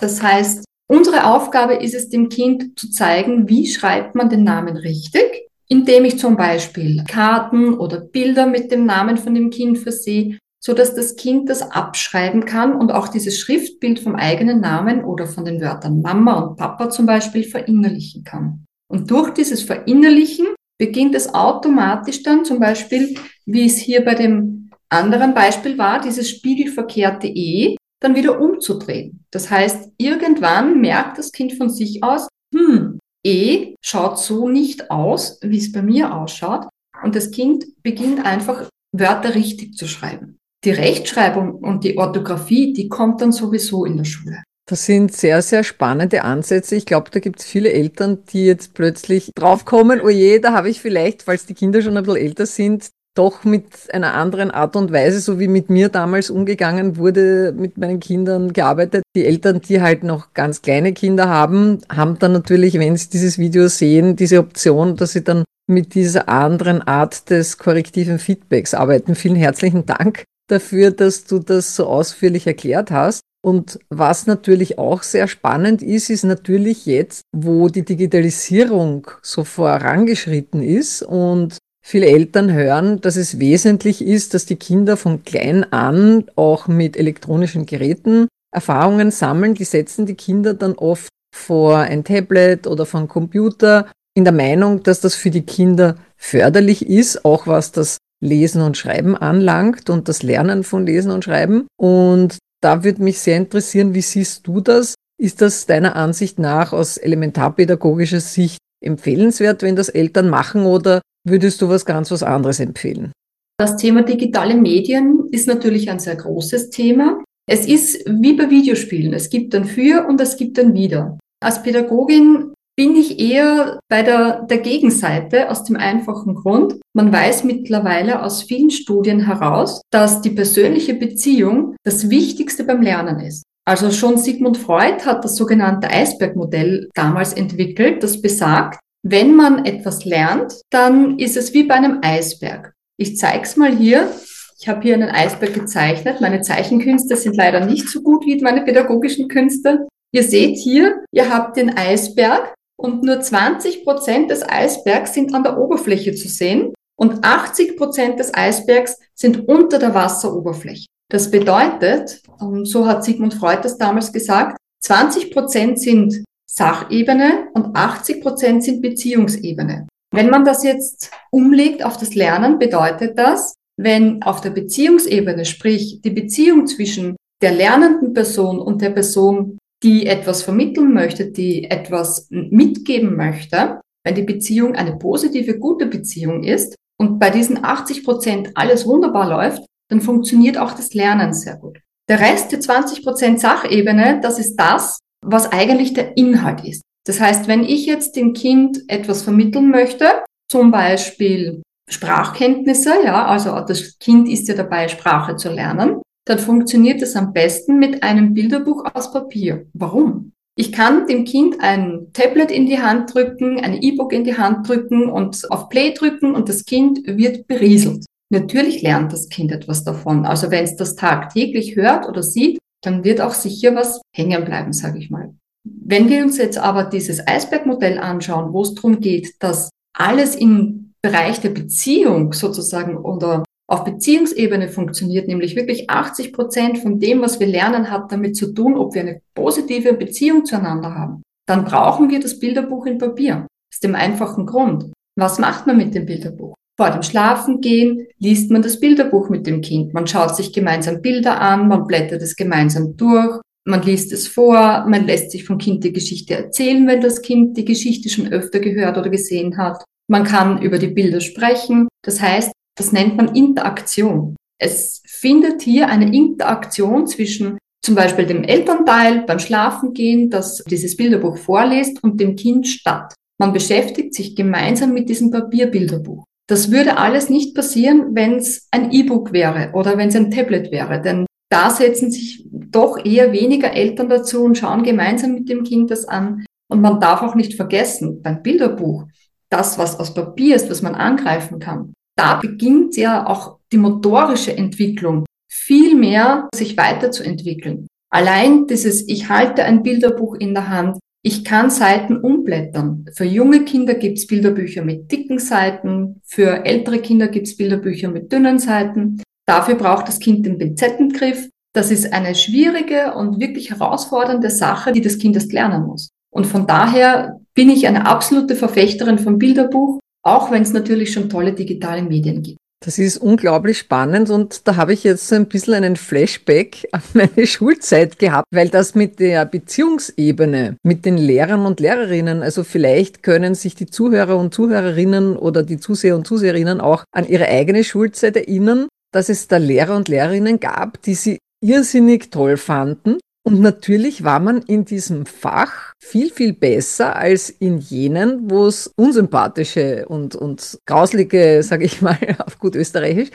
Das 0.00 0.20
heißt, 0.20 0.64
unsere 0.88 1.26
Aufgabe 1.26 1.74
ist 1.74 1.94
es, 1.94 2.08
dem 2.08 2.28
Kind 2.28 2.76
zu 2.76 2.90
zeigen, 2.90 3.48
wie 3.48 3.68
schreibt 3.68 4.16
man 4.16 4.28
den 4.28 4.42
Namen 4.42 4.76
richtig, 4.76 5.48
indem 5.68 6.04
ich 6.04 6.18
zum 6.18 6.36
Beispiel 6.36 7.04
Karten 7.08 7.74
oder 7.74 8.00
Bilder 8.00 8.46
mit 8.46 8.70
dem 8.70 8.86
Namen 8.86 9.16
von 9.16 9.34
dem 9.34 9.50
Kind 9.50 9.78
versehe, 9.78 10.38
so 10.60 10.74
dass 10.74 10.94
das 10.94 11.16
Kind 11.16 11.48
das 11.48 11.62
abschreiben 11.62 12.44
kann 12.44 12.74
und 12.74 12.90
auch 12.90 13.08
dieses 13.08 13.38
Schriftbild 13.38 14.00
vom 14.00 14.16
eigenen 14.16 14.60
Namen 14.60 15.04
oder 15.04 15.26
von 15.26 15.44
den 15.44 15.60
Wörtern 15.60 16.02
Mama 16.02 16.40
und 16.40 16.56
Papa 16.56 16.90
zum 16.90 17.06
Beispiel 17.06 17.44
verinnerlichen 17.44 18.24
kann. 18.24 18.64
Und 18.88 19.10
durch 19.10 19.30
dieses 19.30 19.62
Verinnerlichen 19.62 20.46
beginnt 20.78 21.14
es 21.14 21.34
automatisch 21.34 22.22
dann 22.22 22.44
zum 22.44 22.60
Beispiel, 22.60 23.16
wie 23.44 23.66
es 23.66 23.76
hier 23.76 24.04
bei 24.04 24.14
dem 24.14 24.70
anderen 24.88 25.34
Beispiel 25.34 25.78
war, 25.78 26.00
dieses 26.00 26.30
spiegelverkehrte 26.30 27.26
E, 27.26 27.76
dann 28.00 28.14
wieder 28.14 28.40
umzudrehen. 28.40 29.24
Das 29.30 29.50
heißt, 29.50 29.92
irgendwann 29.98 30.80
merkt 30.80 31.18
das 31.18 31.32
Kind 31.32 31.54
von 31.54 31.70
sich 31.70 32.02
aus, 32.02 32.28
hm, 32.54 32.95
E 33.26 33.74
schaut 33.80 34.20
so 34.20 34.48
nicht 34.48 34.90
aus, 34.90 35.40
wie 35.42 35.58
es 35.58 35.72
bei 35.72 35.82
mir 35.82 36.14
ausschaut. 36.14 36.68
Und 37.02 37.16
das 37.16 37.32
Kind 37.32 37.64
beginnt 37.82 38.24
einfach 38.24 38.68
Wörter 38.92 39.34
richtig 39.34 39.74
zu 39.74 39.88
schreiben. 39.88 40.38
Die 40.64 40.70
Rechtschreibung 40.70 41.56
und 41.56 41.82
die 41.82 41.98
Orthographie, 41.98 42.72
die 42.72 42.88
kommt 42.88 43.20
dann 43.20 43.32
sowieso 43.32 43.84
in 43.84 43.96
der 43.96 44.04
Schule. 44.04 44.42
Das 44.68 44.86
sind 44.86 45.12
sehr, 45.12 45.42
sehr 45.42 45.62
spannende 45.62 46.24
Ansätze. 46.24 46.74
Ich 46.74 46.86
glaube, 46.86 47.10
da 47.10 47.20
gibt 47.20 47.40
es 47.40 47.46
viele 47.46 47.72
Eltern, 47.72 48.24
die 48.32 48.46
jetzt 48.46 48.74
plötzlich 48.74 49.30
draufkommen, 49.34 50.00
oh 50.00 50.08
je, 50.08 50.40
da 50.40 50.52
habe 50.52 50.70
ich 50.70 50.80
vielleicht, 50.80 51.22
falls 51.22 51.46
die 51.46 51.54
Kinder 51.54 51.82
schon 51.82 51.96
ein 51.96 52.04
bisschen 52.04 52.20
älter 52.20 52.46
sind, 52.46 52.90
doch 53.16 53.44
mit 53.44 53.92
einer 53.92 54.14
anderen 54.14 54.50
Art 54.50 54.76
und 54.76 54.92
Weise, 54.92 55.20
so 55.20 55.40
wie 55.40 55.48
mit 55.48 55.70
mir 55.70 55.88
damals 55.88 56.30
umgegangen 56.30 56.96
wurde, 56.96 57.52
mit 57.56 57.78
meinen 57.78 57.98
Kindern 57.98 58.52
gearbeitet. 58.52 59.02
Die 59.16 59.24
Eltern, 59.24 59.60
die 59.60 59.80
halt 59.80 60.04
noch 60.04 60.34
ganz 60.34 60.62
kleine 60.62 60.92
Kinder 60.92 61.28
haben, 61.28 61.78
haben 61.88 62.18
dann 62.18 62.32
natürlich, 62.32 62.78
wenn 62.78 62.96
sie 62.96 63.08
dieses 63.10 63.38
Video 63.38 63.68
sehen, 63.68 64.16
diese 64.16 64.38
Option, 64.38 64.96
dass 64.96 65.12
sie 65.12 65.24
dann 65.24 65.44
mit 65.68 65.94
dieser 65.94 66.28
anderen 66.28 66.82
Art 66.82 67.30
des 67.30 67.58
korrektiven 67.58 68.18
Feedbacks 68.18 68.74
arbeiten. 68.74 69.14
Vielen 69.14 69.36
herzlichen 69.36 69.86
Dank 69.86 70.24
dafür, 70.48 70.90
dass 70.90 71.24
du 71.24 71.38
das 71.38 71.74
so 71.74 71.86
ausführlich 71.86 72.46
erklärt 72.46 72.90
hast. 72.90 73.20
Und 73.44 73.78
was 73.90 74.26
natürlich 74.26 74.78
auch 74.78 75.02
sehr 75.02 75.28
spannend 75.28 75.80
ist, 75.80 76.10
ist 76.10 76.24
natürlich 76.24 76.84
jetzt, 76.86 77.22
wo 77.32 77.68
die 77.68 77.84
Digitalisierung 77.84 79.08
so 79.22 79.44
vorangeschritten 79.44 80.62
ist 80.62 81.02
und 81.02 81.58
viele 81.86 82.06
Eltern 82.06 82.52
hören, 82.52 83.00
dass 83.00 83.16
es 83.16 83.38
wesentlich 83.38 84.02
ist, 84.04 84.34
dass 84.34 84.44
die 84.44 84.56
Kinder 84.56 84.96
von 84.96 85.22
klein 85.22 85.72
an 85.72 86.24
auch 86.34 86.66
mit 86.66 86.96
elektronischen 86.96 87.64
Geräten 87.64 88.26
Erfahrungen 88.52 89.12
sammeln. 89.12 89.54
Die 89.54 89.64
setzen 89.64 90.04
die 90.04 90.16
Kinder 90.16 90.54
dann 90.54 90.72
oft 90.72 91.08
vor 91.32 91.78
ein 91.78 92.02
Tablet 92.02 92.66
oder 92.66 92.86
vor 92.86 93.00
einen 93.00 93.08
Computer 93.08 93.86
in 94.16 94.24
der 94.24 94.32
Meinung, 94.32 94.82
dass 94.82 95.00
das 95.00 95.14
für 95.14 95.30
die 95.30 95.46
Kinder 95.46 95.94
förderlich 96.16 96.88
ist, 96.88 97.24
auch 97.24 97.46
was 97.46 97.70
das 97.70 97.98
Lesen 98.20 98.62
und 98.62 98.76
Schreiben 98.76 99.16
anlangt 99.16 99.88
und 99.88 100.08
das 100.08 100.24
Lernen 100.24 100.64
von 100.64 100.86
Lesen 100.86 101.12
und 101.12 101.22
Schreiben. 101.22 101.68
Und 101.78 102.38
da 102.62 102.82
würde 102.82 103.02
mich 103.02 103.20
sehr 103.20 103.36
interessieren, 103.36 103.94
wie 103.94 104.02
siehst 104.02 104.44
du 104.48 104.60
das? 104.60 104.96
Ist 105.18 105.40
das 105.40 105.66
deiner 105.66 105.94
Ansicht 105.94 106.40
nach 106.40 106.72
aus 106.72 106.96
elementarpädagogischer 106.96 108.20
Sicht 108.20 108.58
empfehlenswert, 108.82 109.62
wenn 109.62 109.76
das 109.76 109.88
Eltern 109.88 110.28
machen 110.28 110.64
oder 110.64 111.00
würdest 111.26 111.60
du 111.60 111.68
was 111.68 111.84
ganz 111.84 112.10
was 112.10 112.22
anderes 112.22 112.60
empfehlen? 112.60 113.12
Das 113.58 113.76
Thema 113.76 114.02
digitale 114.02 114.54
Medien 114.54 115.28
ist 115.30 115.48
natürlich 115.48 115.90
ein 115.90 115.98
sehr 115.98 116.16
großes 116.16 116.70
Thema. 116.70 117.22
Es 117.48 117.66
ist 117.66 118.04
wie 118.06 118.34
bei 118.34 118.50
Videospielen. 118.50 119.12
Es 119.12 119.30
gibt 119.30 119.54
ein 119.54 119.64
Für 119.64 120.06
und 120.08 120.20
es 120.20 120.36
gibt 120.36 120.58
ein 120.58 120.74
Wider. 120.74 121.18
Als 121.42 121.62
Pädagogin 121.62 122.52
bin 122.76 122.94
ich 122.94 123.18
eher 123.18 123.80
bei 123.88 124.02
der, 124.02 124.42
der 124.42 124.58
Gegenseite 124.58 125.50
aus 125.50 125.64
dem 125.64 125.76
einfachen 125.76 126.34
Grund. 126.34 126.74
Man 126.94 127.10
weiß 127.10 127.44
mittlerweile 127.44 128.22
aus 128.22 128.42
vielen 128.42 128.70
Studien 128.70 129.20
heraus, 129.20 129.80
dass 129.90 130.20
die 130.20 130.30
persönliche 130.30 130.94
Beziehung 130.94 131.74
das 131.84 132.10
Wichtigste 132.10 132.64
beim 132.64 132.82
Lernen 132.82 133.20
ist. 133.20 133.44
Also 133.66 133.90
schon 133.90 134.18
Sigmund 134.18 134.58
Freud 134.58 135.04
hat 135.04 135.24
das 135.24 135.36
sogenannte 135.36 135.88
Eisbergmodell 135.88 136.88
damals 136.94 137.32
entwickelt, 137.32 138.02
das 138.02 138.20
besagt, 138.20 138.78
wenn 139.08 139.36
man 139.36 139.64
etwas 139.64 140.04
lernt, 140.04 140.60
dann 140.70 141.18
ist 141.18 141.36
es 141.36 141.54
wie 141.54 141.62
bei 141.62 141.74
einem 141.74 142.00
Eisberg. 142.02 142.74
Ich 142.96 143.16
zeige 143.16 143.44
es 143.44 143.56
mal 143.56 143.74
hier. 143.76 144.10
Ich 144.58 144.68
habe 144.68 144.82
hier 144.82 144.94
einen 144.94 145.10
Eisberg 145.10 145.54
gezeichnet. 145.54 146.20
Meine 146.20 146.40
Zeichenkünste 146.40 147.14
sind 147.16 147.36
leider 147.36 147.64
nicht 147.64 147.88
so 147.88 148.02
gut 148.02 148.26
wie 148.26 148.40
meine 148.42 148.62
pädagogischen 148.62 149.28
Künste. 149.28 149.86
Ihr 150.12 150.24
seht 150.24 150.56
hier, 150.56 151.04
ihr 151.12 151.32
habt 151.32 151.56
den 151.56 151.76
Eisberg 151.76 152.54
und 152.76 153.04
nur 153.04 153.20
20 153.20 153.84
Prozent 153.84 154.30
des 154.30 154.42
Eisbergs 154.48 155.14
sind 155.14 155.34
an 155.34 155.44
der 155.44 155.58
Oberfläche 155.58 156.14
zu 156.14 156.28
sehen 156.28 156.74
und 156.98 157.22
80 157.22 157.76
Prozent 157.76 158.18
des 158.18 158.34
Eisbergs 158.34 158.98
sind 159.14 159.48
unter 159.48 159.78
der 159.78 159.94
Wasseroberfläche. 159.94 160.86
Das 161.10 161.30
bedeutet, 161.30 162.22
so 162.64 162.86
hat 162.86 163.04
Sigmund 163.04 163.34
Freud 163.34 163.60
das 163.62 163.78
damals 163.78 164.12
gesagt, 164.12 164.56
20 164.82 165.30
Prozent 165.30 165.80
sind 165.80 166.24
Sachebene 166.48 167.48
und 167.54 167.76
80 167.76 168.22
Prozent 168.22 168.64
sind 168.64 168.82
Beziehungsebene. 168.82 169.86
Wenn 170.12 170.30
man 170.30 170.44
das 170.44 170.62
jetzt 170.62 171.10
umlegt 171.30 171.84
auf 171.84 171.96
das 171.96 172.14
Lernen, 172.14 172.58
bedeutet 172.58 173.18
das, 173.18 173.54
wenn 173.78 174.22
auf 174.22 174.40
der 174.40 174.50
Beziehungsebene, 174.50 175.44
sprich 175.44 176.00
die 176.02 176.10
Beziehung 176.10 176.66
zwischen 176.66 177.16
der 177.42 177.52
lernenden 177.52 178.14
Person 178.14 178.58
und 178.58 178.80
der 178.80 178.90
Person, 178.90 179.58
die 179.82 180.06
etwas 180.06 180.42
vermitteln 180.42 180.94
möchte, 180.94 181.30
die 181.30 181.64
etwas 181.64 182.28
mitgeben 182.30 183.16
möchte, 183.16 183.80
wenn 184.04 184.14
die 184.14 184.22
Beziehung 184.22 184.74
eine 184.74 184.96
positive, 184.96 185.58
gute 185.58 185.86
Beziehung 185.86 186.44
ist 186.44 186.76
und 186.98 187.18
bei 187.18 187.28
diesen 187.30 187.62
80 187.62 188.04
Prozent 188.04 188.50
alles 188.54 188.86
wunderbar 188.86 189.28
läuft, 189.28 189.66
dann 189.90 190.00
funktioniert 190.00 190.56
auch 190.56 190.72
das 190.72 190.94
Lernen 190.94 191.34
sehr 191.34 191.56
gut. 191.56 191.80
Der 192.08 192.20
Rest, 192.20 192.52
die 192.52 192.60
20 192.60 193.04
Prozent 193.04 193.40
Sachebene, 193.40 194.20
das 194.22 194.38
ist 194.38 194.56
das, 194.56 194.98
was 195.24 195.50
eigentlich 195.50 195.94
der 195.94 196.16
Inhalt 196.16 196.64
ist. 196.64 196.82
Das 197.06 197.20
heißt, 197.20 197.46
wenn 197.48 197.62
ich 197.62 197.86
jetzt 197.86 198.16
dem 198.16 198.32
Kind 198.32 198.82
etwas 198.88 199.22
vermitteln 199.22 199.70
möchte, 199.70 200.06
zum 200.50 200.70
Beispiel 200.70 201.62
Sprachkenntnisse, 201.88 202.94
ja, 203.04 203.26
also 203.26 203.60
das 203.60 203.98
Kind 203.98 204.28
ist 204.28 204.48
ja 204.48 204.54
dabei, 204.54 204.88
Sprache 204.88 205.36
zu 205.36 205.50
lernen, 205.50 206.02
dann 206.26 206.38
funktioniert 206.38 207.00
es 207.02 207.14
am 207.14 207.32
besten 207.32 207.78
mit 207.78 208.02
einem 208.02 208.34
Bilderbuch 208.34 208.84
aus 208.92 209.12
Papier. 209.12 209.66
Warum? 209.72 210.32
Ich 210.58 210.72
kann 210.72 211.06
dem 211.06 211.24
Kind 211.24 211.60
ein 211.60 212.08
Tablet 212.12 212.50
in 212.50 212.66
die 212.66 212.80
Hand 212.80 213.14
drücken, 213.14 213.60
ein 213.60 213.80
E-Book 213.82 214.12
in 214.12 214.24
die 214.24 214.36
Hand 214.36 214.68
drücken 214.68 215.08
und 215.08 215.50
auf 215.50 215.68
Play 215.68 215.92
drücken 215.92 216.34
und 216.34 216.48
das 216.48 216.64
Kind 216.64 217.06
wird 217.06 217.46
berieselt. 217.46 218.06
Natürlich 218.30 218.82
lernt 218.82 219.12
das 219.12 219.28
Kind 219.28 219.52
etwas 219.52 219.84
davon. 219.84 220.24
Also 220.26 220.50
wenn 220.50 220.64
es 220.64 220.74
das 220.74 220.96
tagtäglich 220.96 221.76
hört 221.76 222.08
oder 222.08 222.22
sieht, 222.22 222.58
dann 222.86 223.04
wird 223.04 223.20
auch 223.20 223.34
sicher 223.34 223.74
was 223.74 224.00
hängen 224.14 224.44
bleiben, 224.44 224.72
sage 224.72 224.98
ich 224.98 225.10
mal. 225.10 225.34
Wenn 225.64 226.08
wir 226.08 226.22
uns 226.22 226.38
jetzt 226.38 226.58
aber 226.58 226.84
dieses 226.84 227.26
Eisbergmodell 227.26 227.98
anschauen, 227.98 228.52
wo 228.52 228.62
es 228.62 228.74
darum 228.74 229.00
geht, 229.00 229.34
dass 229.40 229.70
alles 229.92 230.36
im 230.36 230.94
Bereich 231.02 231.40
der 231.40 231.50
Beziehung 231.50 232.32
sozusagen 232.32 232.96
oder 232.96 233.44
auf 233.68 233.82
Beziehungsebene 233.82 234.68
funktioniert, 234.68 235.26
nämlich 235.26 235.56
wirklich 235.56 235.90
80 235.90 236.32
Prozent 236.32 236.78
von 236.78 237.00
dem, 237.00 237.20
was 237.20 237.40
wir 237.40 237.48
lernen, 237.48 237.90
hat 237.90 238.12
damit 238.12 238.36
zu 238.36 238.54
tun, 238.54 238.76
ob 238.76 238.94
wir 238.94 239.02
eine 239.02 239.20
positive 239.34 239.94
Beziehung 239.94 240.44
zueinander 240.44 240.94
haben. 240.94 241.22
Dann 241.48 241.64
brauchen 241.64 242.10
wir 242.10 242.20
das 242.20 242.38
Bilderbuch 242.38 242.86
in 242.86 242.98
Papier. 242.98 243.46
Aus 243.72 243.80
dem 243.80 243.96
einfachen 243.96 244.46
Grund. 244.46 244.92
Was 245.18 245.38
macht 245.40 245.66
man 245.66 245.76
mit 245.76 245.94
dem 245.94 246.06
Bilderbuch? 246.06 246.54
Vor 246.76 246.90
dem 246.90 247.02
Schlafengehen 247.02 248.06
liest 248.18 248.50
man 248.50 248.62
das 248.62 248.78
Bilderbuch 248.78 249.30
mit 249.30 249.46
dem 249.46 249.62
Kind. 249.62 249.94
Man 249.94 250.06
schaut 250.06 250.36
sich 250.36 250.52
gemeinsam 250.52 251.00
Bilder 251.00 251.40
an, 251.40 251.68
man 251.68 251.86
blättert 251.86 252.20
es 252.20 252.36
gemeinsam 252.36 252.96
durch, 252.96 253.40
man 253.64 253.82
liest 253.82 254.12
es 254.12 254.28
vor, 254.28 254.84
man 254.86 255.06
lässt 255.06 255.30
sich 255.30 255.44
vom 255.44 255.58
Kind 255.58 255.84
die 255.84 255.92
Geschichte 255.92 256.34
erzählen, 256.34 256.86
wenn 256.86 257.00
das 257.00 257.22
Kind 257.22 257.56
die 257.56 257.64
Geschichte 257.64 258.10
schon 258.10 258.28
öfter 258.28 258.60
gehört 258.60 258.98
oder 258.98 259.08
gesehen 259.08 259.56
hat. 259.56 259.82
Man 260.08 260.24
kann 260.24 260.62
über 260.62 260.78
die 260.78 260.88
Bilder 260.88 261.20
sprechen. 261.20 261.88
Das 262.04 262.20
heißt, 262.20 262.52
das 262.76 262.92
nennt 262.92 263.16
man 263.16 263.34
Interaktion. 263.34 264.36
Es 264.60 265.02
findet 265.06 265.62
hier 265.62 265.88
eine 265.88 266.14
Interaktion 266.14 267.06
zwischen 267.06 267.58
zum 267.84 267.94
Beispiel 267.94 268.26
dem 268.26 268.44
Elternteil 268.44 269.22
beim 269.26 269.38
Schlafengehen, 269.38 270.28
das 270.28 270.62
dieses 270.64 270.96
Bilderbuch 270.96 271.38
vorliest, 271.38 272.02
und 272.02 272.20
dem 272.20 272.36
Kind 272.36 272.66
statt. 272.68 273.14
Man 273.38 273.52
beschäftigt 273.52 274.14
sich 274.14 274.34
gemeinsam 274.34 274.92
mit 274.92 275.08
diesem 275.08 275.30
Papierbilderbuch. 275.30 276.24
Das 276.48 276.70
würde 276.70 276.96
alles 276.96 277.28
nicht 277.28 277.54
passieren, 277.54 278.14
wenn 278.14 278.36
es 278.36 278.68
ein 278.70 278.92
E-Book 278.92 279.32
wäre 279.32 279.70
oder 279.74 279.98
wenn 279.98 280.08
es 280.08 280.16
ein 280.16 280.30
Tablet 280.30 280.70
wäre, 280.70 281.02
denn 281.02 281.26
da 281.50 281.70
setzen 281.70 282.10
sich 282.10 282.46
doch 282.50 283.04
eher 283.04 283.32
weniger 283.32 283.72
Eltern 283.72 284.08
dazu 284.08 284.44
und 284.44 284.58
schauen 284.58 284.82
gemeinsam 284.82 285.34
mit 285.34 285.48
dem 285.48 285.64
Kind 285.64 285.90
das 285.90 286.06
an. 286.06 286.44
Und 286.68 286.80
man 286.80 287.00
darf 287.00 287.22
auch 287.22 287.34
nicht 287.34 287.54
vergessen, 287.54 288.22
beim 288.22 288.42
Bilderbuch, 288.42 289.04
das, 289.48 289.78
was 289.78 289.98
aus 290.00 290.14
Papier 290.14 290.56
ist, 290.56 290.70
was 290.70 290.82
man 290.82 290.96
angreifen 290.96 291.60
kann, 291.60 291.92
da 292.16 292.36
beginnt 292.36 292.96
ja 292.96 293.26
auch 293.26 293.58
die 293.72 293.76
motorische 293.76 294.56
Entwicklung 294.56 295.24
viel 295.48 295.94
mehr 295.94 296.48
sich 296.54 296.76
weiterzuentwickeln. 296.76 297.86
Allein 298.10 298.66
dieses, 298.66 299.06
ich 299.08 299.28
halte 299.28 299.64
ein 299.64 299.82
Bilderbuch 299.82 300.34
in 300.36 300.54
der 300.54 300.68
Hand, 300.68 300.98
ich 301.26 301.44
kann 301.44 301.70
Seiten 301.70 302.18
umblättern. 302.18 303.06
Für 303.12 303.24
junge 303.24 303.64
Kinder 303.64 303.94
gibt's 303.94 304.26
Bilderbücher 304.28 304.84
mit 304.84 305.10
dicken 305.10 305.40
Seiten, 305.40 306.20
für 306.24 306.64
ältere 306.64 307.00
Kinder 307.00 307.26
gibt's 307.26 307.56
Bilderbücher 307.56 308.08
mit 308.10 308.30
dünnen 308.30 308.60
Seiten. 308.60 309.20
Dafür 309.44 309.74
braucht 309.74 310.06
das 310.06 310.20
Kind 310.20 310.46
den 310.46 310.56
Pinzettengriff. 310.56 311.48
Das 311.74 311.90
ist 311.90 312.12
eine 312.12 312.34
schwierige 312.34 313.14
und 313.14 313.40
wirklich 313.40 313.70
herausfordernde 313.70 314.50
Sache, 314.50 314.92
die 314.92 315.00
das 315.00 315.18
Kind 315.18 315.34
erst 315.34 315.52
lernen 315.52 315.84
muss. 315.84 316.10
Und 316.32 316.46
von 316.46 316.66
daher 316.66 317.40
bin 317.54 317.70
ich 317.70 317.88
eine 317.88 318.06
absolute 318.06 318.54
Verfechterin 318.54 319.18
vom 319.18 319.38
Bilderbuch 319.38 320.00
auch 320.26 320.50
wenn 320.50 320.62
es 320.62 320.72
natürlich 320.72 321.12
schon 321.12 321.30
tolle 321.30 321.52
digitale 321.52 322.02
Medien 322.02 322.42
gibt. 322.42 322.58
Das 322.84 322.98
ist 322.98 323.16
unglaublich 323.16 323.78
spannend 323.78 324.28
und 324.28 324.68
da 324.68 324.76
habe 324.76 324.92
ich 324.92 325.02
jetzt 325.02 325.32
ein 325.32 325.46
bisschen 325.46 325.74
einen 325.74 325.96
Flashback 325.96 326.86
an 326.92 327.02
meine 327.14 327.46
Schulzeit 327.46 328.18
gehabt, 328.18 328.46
weil 328.52 328.68
das 328.68 328.94
mit 328.94 329.18
der 329.18 329.46
Beziehungsebene 329.46 330.76
mit 330.82 331.06
den 331.06 331.16
Lehrern 331.16 331.64
und 331.64 331.80
Lehrerinnen, 331.80 332.42
also 332.42 332.64
vielleicht 332.64 333.22
können 333.22 333.54
sich 333.54 333.74
die 333.74 333.86
Zuhörer 333.86 334.36
und 334.36 334.52
Zuhörerinnen 334.52 335.36
oder 335.36 335.62
die 335.62 335.78
Zuseher 335.78 336.16
und 336.16 336.26
Zuseherinnen 336.26 336.80
auch 336.80 337.04
an 337.12 337.26
ihre 337.26 337.48
eigene 337.48 337.82
Schulzeit 337.82 338.36
erinnern, 338.36 338.88
dass 339.10 339.30
es 339.30 339.48
da 339.48 339.56
Lehrer 339.56 339.96
und 339.96 340.08
Lehrerinnen 340.08 340.60
gab, 340.60 341.00
die 341.02 341.14
sie 341.14 341.38
irrsinnig 341.64 342.30
toll 342.30 342.58
fanden 342.58 343.18
Und 343.46 343.60
natürlich 343.60 344.24
war 344.24 344.40
man 344.40 344.60
in 344.62 344.84
diesem 344.84 345.24
Fach 345.24 345.92
viel, 346.00 346.32
viel 346.32 346.52
besser 346.52 347.14
als 347.14 347.48
in 347.48 347.78
jenen, 347.78 348.50
wo 348.50 348.66
es 348.66 348.92
unsympathische 348.96 350.06
und, 350.08 350.34
und 350.34 350.80
grauslige, 350.84 351.62
sage 351.62 351.84
ich 351.84 352.02
mal 352.02 352.18
auf 352.44 352.58
gut 352.58 352.74
österreichisch, 352.74 353.28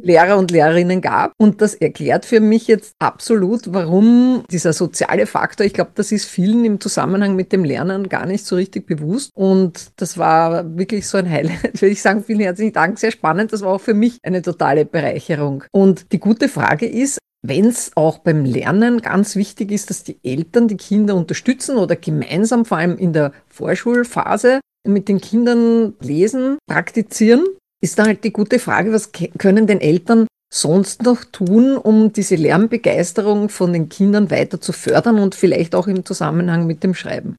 Lehrer 0.00 0.38
und 0.38 0.52
Lehrerinnen 0.52 1.00
gab. 1.00 1.32
Und 1.38 1.60
das 1.60 1.74
erklärt 1.74 2.24
für 2.24 2.38
mich 2.38 2.68
jetzt 2.68 2.94
absolut, 3.00 3.72
warum 3.74 4.44
dieser 4.48 4.72
soziale 4.72 5.26
Faktor, 5.26 5.66
ich 5.66 5.74
glaube, 5.74 5.90
das 5.96 6.12
ist 6.12 6.26
vielen 6.26 6.64
im 6.64 6.80
Zusammenhang 6.80 7.34
mit 7.34 7.50
dem 7.50 7.64
Lernen 7.64 8.08
gar 8.08 8.26
nicht 8.26 8.46
so 8.46 8.54
richtig 8.54 8.86
bewusst. 8.86 9.32
Und 9.34 9.90
das 9.96 10.16
war 10.18 10.78
wirklich 10.78 11.08
so 11.08 11.18
ein 11.18 11.28
Highlight, 11.28 11.74
würde 11.82 11.92
ich 11.92 12.00
sagen. 12.00 12.22
Vielen 12.22 12.40
herzlichen 12.40 12.74
Dank, 12.74 13.00
sehr 13.00 13.10
spannend. 13.10 13.52
Das 13.52 13.62
war 13.62 13.72
auch 13.72 13.80
für 13.80 13.94
mich 13.94 14.18
eine 14.22 14.40
totale 14.40 14.84
Bereicherung. 14.84 15.64
Und 15.72 16.12
die 16.12 16.20
gute 16.20 16.48
Frage 16.48 16.86
ist, 16.86 17.18
wenn 17.42 17.66
es 17.66 17.92
auch 17.94 18.18
beim 18.18 18.44
Lernen 18.44 19.00
ganz 19.00 19.36
wichtig 19.36 19.70
ist, 19.70 19.90
dass 19.90 20.04
die 20.04 20.18
Eltern 20.22 20.68
die 20.68 20.76
Kinder 20.76 21.14
unterstützen 21.14 21.76
oder 21.76 21.96
gemeinsam, 21.96 22.64
vor 22.64 22.78
allem 22.78 22.98
in 22.98 23.12
der 23.12 23.32
Vorschulphase, 23.48 24.60
mit 24.86 25.08
den 25.08 25.20
Kindern 25.20 25.94
lesen, 26.00 26.58
praktizieren, 26.66 27.44
ist 27.80 27.98
dann 27.98 28.06
halt 28.06 28.24
die 28.24 28.32
gute 28.32 28.58
Frage, 28.58 28.92
was 28.92 29.12
können 29.12 29.66
denn 29.66 29.80
Eltern 29.80 30.26
sonst 30.52 31.02
noch 31.02 31.24
tun, 31.24 31.76
um 31.76 32.12
diese 32.12 32.34
Lernbegeisterung 32.34 33.50
von 33.50 33.72
den 33.72 33.88
Kindern 33.88 34.30
weiter 34.30 34.60
zu 34.60 34.72
fördern 34.72 35.18
und 35.18 35.34
vielleicht 35.34 35.74
auch 35.74 35.86
im 35.86 36.04
Zusammenhang 36.04 36.66
mit 36.66 36.82
dem 36.82 36.94
Schreiben? 36.94 37.36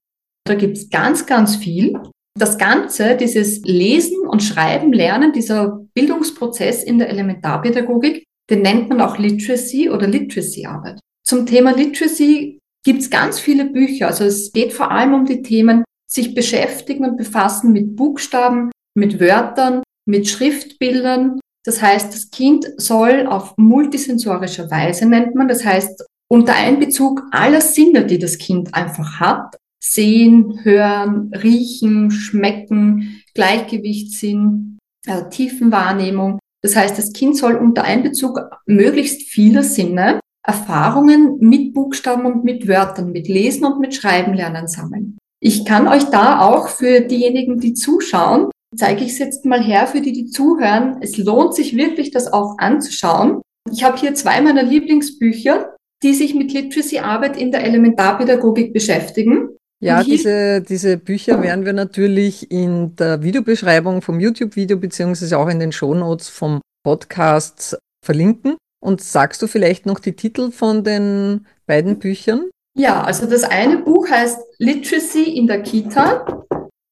Da 0.48 0.56
gibt 0.56 0.77
es 0.77 0.89
ganz, 0.89 1.25
ganz 1.25 1.56
viel. 1.56 2.00
Das 2.38 2.58
Ganze, 2.58 3.18
dieses 3.18 3.62
Lesen 3.63 4.20
und 4.27 4.41
Schreiben, 4.41 4.94
Lernen, 4.94 5.34
dieser 5.34 5.82
Bildungsprozess 5.94 6.84
in 6.84 7.00
der 7.00 7.10
Elementarpädagogik, 7.10 8.24
den 8.50 8.62
nennt 8.62 8.89
man 8.89 9.01
auch 9.01 9.18
Literacy 9.18 9.89
oder 9.89 10.08
Literacy-Arbeit. 10.08 11.00
Zum 11.25 11.46
Thema 11.46 11.75
Literacy 11.75 12.60
gibt 12.84 13.01
es 13.01 13.10
ganz 13.10 13.39
viele 13.39 13.65
Bücher. 13.65 14.08
Also 14.08 14.24
es 14.24 14.51
geht 14.51 14.74
vor 14.74 14.91
allem 14.91 15.13
um 15.13 15.25
die 15.25 15.41
Themen, 15.41 15.84
sich 16.10 16.34
beschäftigen 16.34 17.06
und 17.06 17.18
befassen 17.18 17.72
mit 17.72 17.96
Buchstaben, 17.96 18.72
mit 18.96 19.20
Wörtern, 19.20 19.84
mit 20.08 20.27
Schriftbildern. 20.27 21.39
Das 21.65 21.82
heißt, 21.82 22.13
das 22.13 22.32
Kind 22.32 22.65
soll 22.77 23.27
auf 23.27 23.53
multisensorischer 23.58 24.72
Weise, 24.72 25.08
nennt 25.08 25.36
man, 25.36 25.48
das 25.48 25.63
heißt, 25.63 26.03
unter 26.32 26.56
Einbezug 26.56 27.24
aller 27.32 27.62
Sinne, 27.62 28.06
die 28.06 28.18
das 28.18 28.38
Kind 28.38 28.74
einfach 28.74 29.20
hat, 29.20 29.56
sehen, 29.84 30.60
hören, 30.63 31.32
riechen, 31.34 32.12
schmecken, 32.12 33.22
Gleichgewichtssinn, 33.34 34.79
also 35.08 35.29
Tiefenwahrnehmung, 35.29 36.39
das 36.62 36.75
heißt, 36.75 36.98
das 36.98 37.13
Kind 37.13 37.38
soll 37.38 37.56
unter 37.56 37.84
Einbezug 37.84 38.39
möglichst 38.66 39.30
vieler 39.30 39.63
Sinne 39.63 40.20
Erfahrungen 40.46 41.38
mit 41.39 41.74
Buchstaben 41.74 42.25
und 42.25 42.44
mit 42.44 42.68
Wörtern, 42.68 43.12
mit 43.12 43.28
Lesen 43.28 43.66
und 43.66 43.80
mit 43.80 43.94
Schreiben 43.94 44.34
lernen 44.34 44.68
sammeln. 44.68 45.18
Ich 45.42 45.66
kann 45.66 45.88
euch 45.88 46.06
da 46.06 46.42
auch 46.42 46.70
für 46.70 47.01
diejenigen, 47.01 47.60
die 47.60 47.74
zuschauen, 47.74 48.50
zeige 48.75 49.04
ich 49.04 49.12
es 49.12 49.20
jetzt 49.20 49.46
mal 49.46 49.62
her, 49.62 49.88
für 49.88 50.01
die, 50.01 50.12
die 50.12 50.25
zuhören. 50.25 50.98
Es 51.01 51.18
lohnt 51.18 51.56
sich 51.56 51.75
wirklich, 51.75 52.12
das 52.12 52.32
auch 52.32 52.58
anzuschauen. 52.58 53.42
Ich 53.72 53.84
habe 53.84 53.98
hier 53.98 54.16
zwei 54.16 54.42
meiner 54.42 54.63
Lieblingsbücher, 54.63 55.75
die 56.04 56.13
sich 56.13 56.34
mit 56.34 56.51
Literacy-Arbeit 56.51 57.38
in 57.38 57.51
der 57.51 57.63
Elementarpädagogik 57.63 58.74
beschäftigen. 58.74 59.50
Ja, 59.81 60.03
diese, 60.03 60.62
diese 60.62 60.98
Bücher 60.98 61.41
werden 61.41 61.65
wir 61.65 61.74
natürlich 61.74 62.51
in 62.51 62.95
der 62.98 63.24
Videobeschreibung 63.24 64.01
vom 64.01 64.19
YouTube-Video 64.19 64.77
beziehungsweise 64.77 65.38
auch 65.38 65.48
in 65.48 65.59
den 65.59 65.71
Shownotes 65.71 66.27
vom 66.27 66.59
Podcast 66.83 67.77
verlinken. 68.03 68.57
Und 68.81 69.01
sagst 69.01 69.41
du 69.41 69.48
vielleicht 69.48 69.86
noch 69.86 69.99
die 69.99 70.15
Titel 70.15 70.51
von 70.51 70.84
den 70.84 71.45
beiden 71.65 71.99
Büchern? 71.99 72.49
Ja, 72.77 73.04
also 73.04 73.25
das 73.25 73.43
eine 73.43 73.80
Buch 73.80 74.10
heißt 74.10 74.39
Literacy 74.58 75.23
in 75.23 75.47
der 75.47 75.62
Kita 75.62 76.45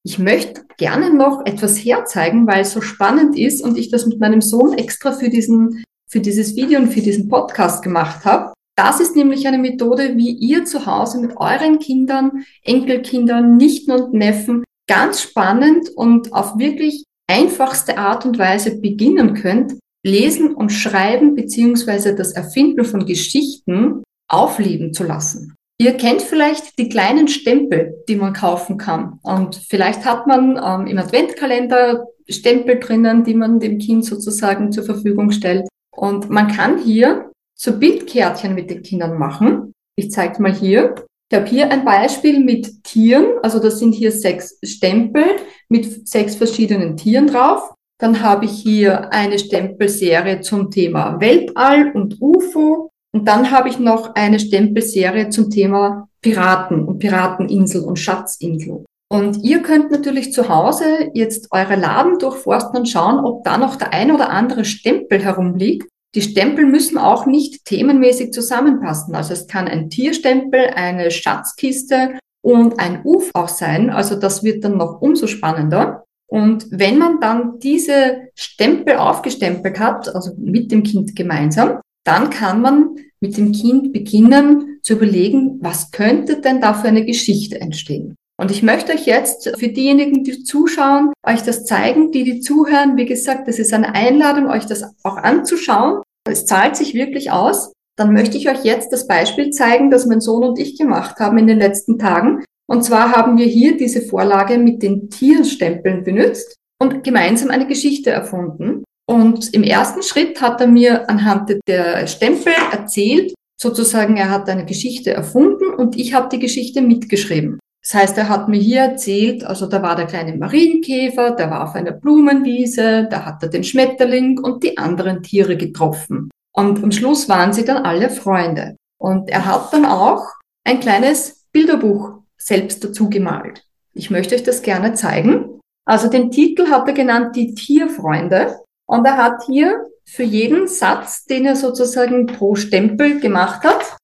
Ich 0.05 0.19
möchte 0.19 0.63
gerne 0.77 1.13
noch 1.13 1.45
etwas 1.45 1.77
herzeigen, 1.77 2.45
weil 2.45 2.61
es 2.61 2.73
so 2.73 2.81
spannend 2.81 3.37
ist 3.37 3.63
und 3.63 3.77
ich 3.77 3.89
das 3.89 4.05
mit 4.05 4.19
meinem 4.19 4.41
Sohn 4.41 4.73
extra 4.73 5.13
für 5.13 5.29
diesen, 5.29 5.83
für 6.09 6.19
dieses 6.19 6.57
Video 6.57 6.79
und 6.79 6.89
für 6.89 6.99
diesen 6.99 7.29
Podcast 7.29 7.81
gemacht 7.83 8.25
habe. 8.25 8.53
Das 8.75 8.99
ist 8.99 9.15
nämlich 9.15 9.47
eine 9.47 9.59
Methode, 9.59 10.17
wie 10.17 10.31
ihr 10.31 10.65
zu 10.65 10.85
Hause 10.85 11.21
mit 11.21 11.37
euren 11.37 11.79
Kindern, 11.79 12.43
Enkelkindern, 12.63 13.55
Nichten 13.55 13.91
und 13.91 14.13
Neffen 14.13 14.63
ganz 14.89 15.21
spannend 15.21 15.89
und 15.95 16.33
auf 16.33 16.57
wirklich 16.57 17.05
einfachste 17.27 17.97
Art 17.97 18.25
und 18.25 18.37
Weise 18.37 18.81
beginnen 18.81 19.35
könnt, 19.35 19.73
Lesen 20.05 20.53
und 20.53 20.69
Schreiben 20.69 21.35
beziehungsweise 21.35 22.13
das 22.13 22.33
Erfinden 22.33 22.83
von 22.83 23.05
Geschichten 23.05 24.03
aufleben 24.27 24.91
zu 24.93 25.05
lassen. 25.05 25.55
Ihr 25.83 25.97
kennt 25.97 26.21
vielleicht 26.21 26.79
die 26.79 26.87
kleinen 26.87 27.27
Stempel, 27.27 28.05
die 28.07 28.15
man 28.15 28.31
kaufen 28.31 28.77
kann. 28.77 29.19
Und 29.21 29.57
vielleicht 29.67 30.05
hat 30.05 30.27
man 30.27 30.55
ähm, 30.55 30.87
im 30.87 30.97
Adventkalender 30.97 32.05
Stempel 32.29 32.79
drinnen, 32.79 33.25
die 33.25 33.33
man 33.33 33.59
dem 33.59 33.79
Kind 33.79 34.05
sozusagen 34.05 34.71
zur 34.71 34.85
Verfügung 34.85 35.31
stellt. 35.31 35.67
Und 35.91 36.29
man 36.29 36.47
kann 36.47 36.77
hier 36.77 37.29
so 37.53 37.77
Bildkärtchen 37.77 38.55
mit 38.55 38.69
den 38.69 38.81
Kindern 38.81 39.17
machen. 39.17 39.73
Ich 39.97 40.09
zeige 40.09 40.41
mal 40.41 40.53
hier. 40.53 40.95
Ich 41.29 41.37
habe 41.37 41.49
hier 41.49 41.69
ein 41.69 41.83
Beispiel 41.83 42.39
mit 42.39 42.85
Tieren. 42.85 43.25
Also 43.41 43.59
das 43.59 43.79
sind 43.79 43.91
hier 43.91 44.13
sechs 44.13 44.57
Stempel 44.63 45.25
mit 45.67 46.07
sechs 46.07 46.35
verschiedenen 46.35 46.95
Tieren 46.95 47.27
drauf. 47.27 47.73
Dann 47.99 48.23
habe 48.23 48.45
ich 48.45 48.51
hier 48.51 49.11
eine 49.11 49.37
Stempelserie 49.37 50.39
zum 50.39 50.71
Thema 50.71 51.19
Weltall 51.19 51.91
und 51.91 52.21
UFO. 52.21 52.92
Und 53.15 53.27
dann 53.27 53.51
habe 53.51 53.69
ich 53.69 53.79
noch 53.79 54.15
eine 54.15 54.39
Stempelserie 54.39 55.29
zum 55.29 55.49
Thema 55.49 56.07
Piraten 56.21 56.85
und 56.85 56.99
Pirateninsel 56.99 57.81
und 57.81 57.99
Schatzinsel. 57.99 58.83
Und 59.11 59.43
ihr 59.43 59.61
könnt 59.61 59.91
natürlich 59.91 60.33
zu 60.33 60.49
Hause 60.49 61.11
jetzt 61.13 61.49
eure 61.51 61.75
Laden 61.75 62.17
durchforsten 62.17 62.79
und 62.79 62.89
schauen, 62.89 63.23
ob 63.23 63.43
da 63.43 63.59
noch 63.59 63.75
der 63.75 63.93
ein 63.93 64.11
oder 64.11 64.31
andere 64.31 64.65
Stempel 64.65 65.23
herumliegt. 65.23 65.87
Die 66.15 66.21
Stempel 66.21 66.65
müssen 66.65 66.97
auch 66.97 67.27
nicht 67.27 67.65
themenmäßig 67.65 68.31
zusammenpassen. 68.31 69.13
Also 69.13 69.33
es 69.33 69.45
kann 69.47 69.67
ein 69.67 69.91
Tierstempel, 69.91 70.71
eine 70.75 71.11
Schatzkiste 71.11 72.17
und 72.41 72.79
ein 72.79 73.01
UF 73.03 73.29
auch 73.33 73.47
sein. 73.47 73.91
Also 73.91 74.15
das 74.15 74.43
wird 74.43 74.63
dann 74.63 74.77
noch 74.77 75.01
umso 75.01 75.27
spannender. 75.27 76.03
Und 76.27 76.65
wenn 76.71 76.97
man 76.97 77.19
dann 77.19 77.59
diese 77.59 78.29
Stempel 78.33 78.97
aufgestempelt 78.97 79.79
hat, 79.79 80.13
also 80.15 80.31
mit 80.37 80.71
dem 80.71 80.81
Kind 80.81 81.15
gemeinsam, 81.15 81.79
dann 82.05 82.29
kann 82.29 82.61
man 82.61 82.95
mit 83.21 83.37
dem 83.37 83.51
Kind 83.51 83.93
beginnen 83.93 84.79
zu 84.81 84.93
überlegen, 84.93 85.59
was 85.61 85.91
könnte 85.91 86.41
denn 86.41 86.59
da 86.59 86.73
für 86.73 86.89
eine 86.89 87.05
Geschichte 87.05 87.59
entstehen. 87.61 88.15
Und 88.39 88.51
ich 88.51 88.63
möchte 88.63 88.93
euch 88.93 89.05
jetzt 89.05 89.53
für 89.57 89.69
diejenigen, 89.69 90.23
die 90.23 90.43
zuschauen, 90.43 91.13
euch 91.25 91.43
das 91.43 91.65
zeigen, 91.65 92.11
die, 92.11 92.23
die 92.23 92.39
zuhören. 92.41 92.97
Wie 92.97 93.05
gesagt, 93.05 93.47
das 93.47 93.59
ist 93.59 93.73
eine 93.73 93.93
Einladung, 93.93 94.47
euch 94.47 94.65
das 94.65 94.83
auch 95.03 95.17
anzuschauen. 95.17 96.01
Es 96.27 96.45
zahlt 96.45 96.75
sich 96.75 96.93
wirklich 96.93 97.31
aus. 97.31 97.71
Dann 97.95 98.11
möchte 98.11 98.37
ich 98.37 98.49
euch 98.49 98.63
jetzt 98.63 98.91
das 98.91 99.07
Beispiel 99.07 99.51
zeigen, 99.51 99.91
das 99.91 100.07
mein 100.07 100.19
Sohn 100.19 100.43
und 100.43 100.59
ich 100.59 100.77
gemacht 100.77 101.19
haben 101.19 101.37
in 101.37 101.47
den 101.47 101.59
letzten 101.59 101.99
Tagen. 101.99 102.43
Und 102.67 102.83
zwar 102.83 103.11
haben 103.11 103.37
wir 103.37 103.45
hier 103.45 103.77
diese 103.77 104.01
Vorlage 104.01 104.57
mit 104.57 104.81
den 104.81 105.09
Tierstempeln 105.09 106.03
benutzt. 106.03 106.57
und 106.81 107.03
gemeinsam 107.03 107.49
eine 107.49 107.67
Geschichte 107.67 108.09
erfunden. 108.09 108.83
Und 109.13 109.53
im 109.53 109.61
ersten 109.61 110.01
Schritt 110.01 110.41
hat 110.41 110.59
er 110.59 110.65
mir 110.65 111.07
anhand 111.07 111.53
der 111.67 112.07
Stempel 112.07 112.53
erzählt, 112.71 113.35
sozusagen, 113.61 114.17
er 114.17 114.31
hat 114.31 114.49
eine 114.49 114.65
Geschichte 114.65 115.13
erfunden 115.13 115.67
und 115.71 115.99
ich 115.99 116.15
habe 116.15 116.29
die 116.29 116.39
Geschichte 116.39 116.81
mitgeschrieben. 116.81 117.59
Das 117.83 117.93
heißt, 117.93 118.17
er 118.17 118.27
hat 118.27 118.49
mir 118.49 118.59
hier 118.59 118.79
erzählt, 118.79 119.43
also 119.43 119.67
da 119.67 119.83
war 119.83 119.95
der 119.95 120.07
kleine 120.07 120.35
Marienkäfer, 120.35 121.31
der 121.31 121.51
war 121.51 121.63
auf 121.63 121.75
einer 121.75 121.91
Blumenwiese, 121.91 123.07
da 123.07 123.23
hat 123.23 123.43
er 123.43 123.49
den 123.49 123.63
Schmetterling 123.63 124.39
und 124.39 124.63
die 124.63 124.79
anderen 124.79 125.21
Tiere 125.21 125.57
getroffen. 125.57 126.31
Und 126.51 126.83
am 126.83 126.91
Schluss 126.91 127.29
waren 127.29 127.53
sie 127.53 127.65
dann 127.65 127.85
alle 127.85 128.09
Freunde. 128.09 128.77
Und 128.99 129.29
er 129.29 129.45
hat 129.45 129.71
dann 129.73 129.85
auch 129.85 130.25
ein 130.63 130.79
kleines 130.79 131.45
Bilderbuch 131.51 132.21
selbst 132.35 132.83
dazu 132.83 133.11
gemalt. 133.11 133.63
Ich 133.93 134.09
möchte 134.09 134.33
euch 134.33 134.43
das 134.43 134.63
gerne 134.63 134.95
zeigen. 134.95 135.59
Also 135.85 136.09
den 136.09 136.31
Titel 136.31 136.71
hat 136.71 136.87
er 136.87 136.95
genannt 136.95 137.35
Die 137.35 137.53
Tierfreunde. 137.53 138.62
Und 138.87 139.05
er 139.05 139.17
hat 139.17 139.43
hier 139.45 139.85
für 140.05 140.23
jeden 140.23 140.67
Satz, 140.67 141.25
den 141.25 141.45
er 141.45 141.55
sozusagen 141.55 142.27
pro 142.27 142.55
Stempel 142.55 143.19
gemacht 143.19 143.63
hat, 143.63 143.97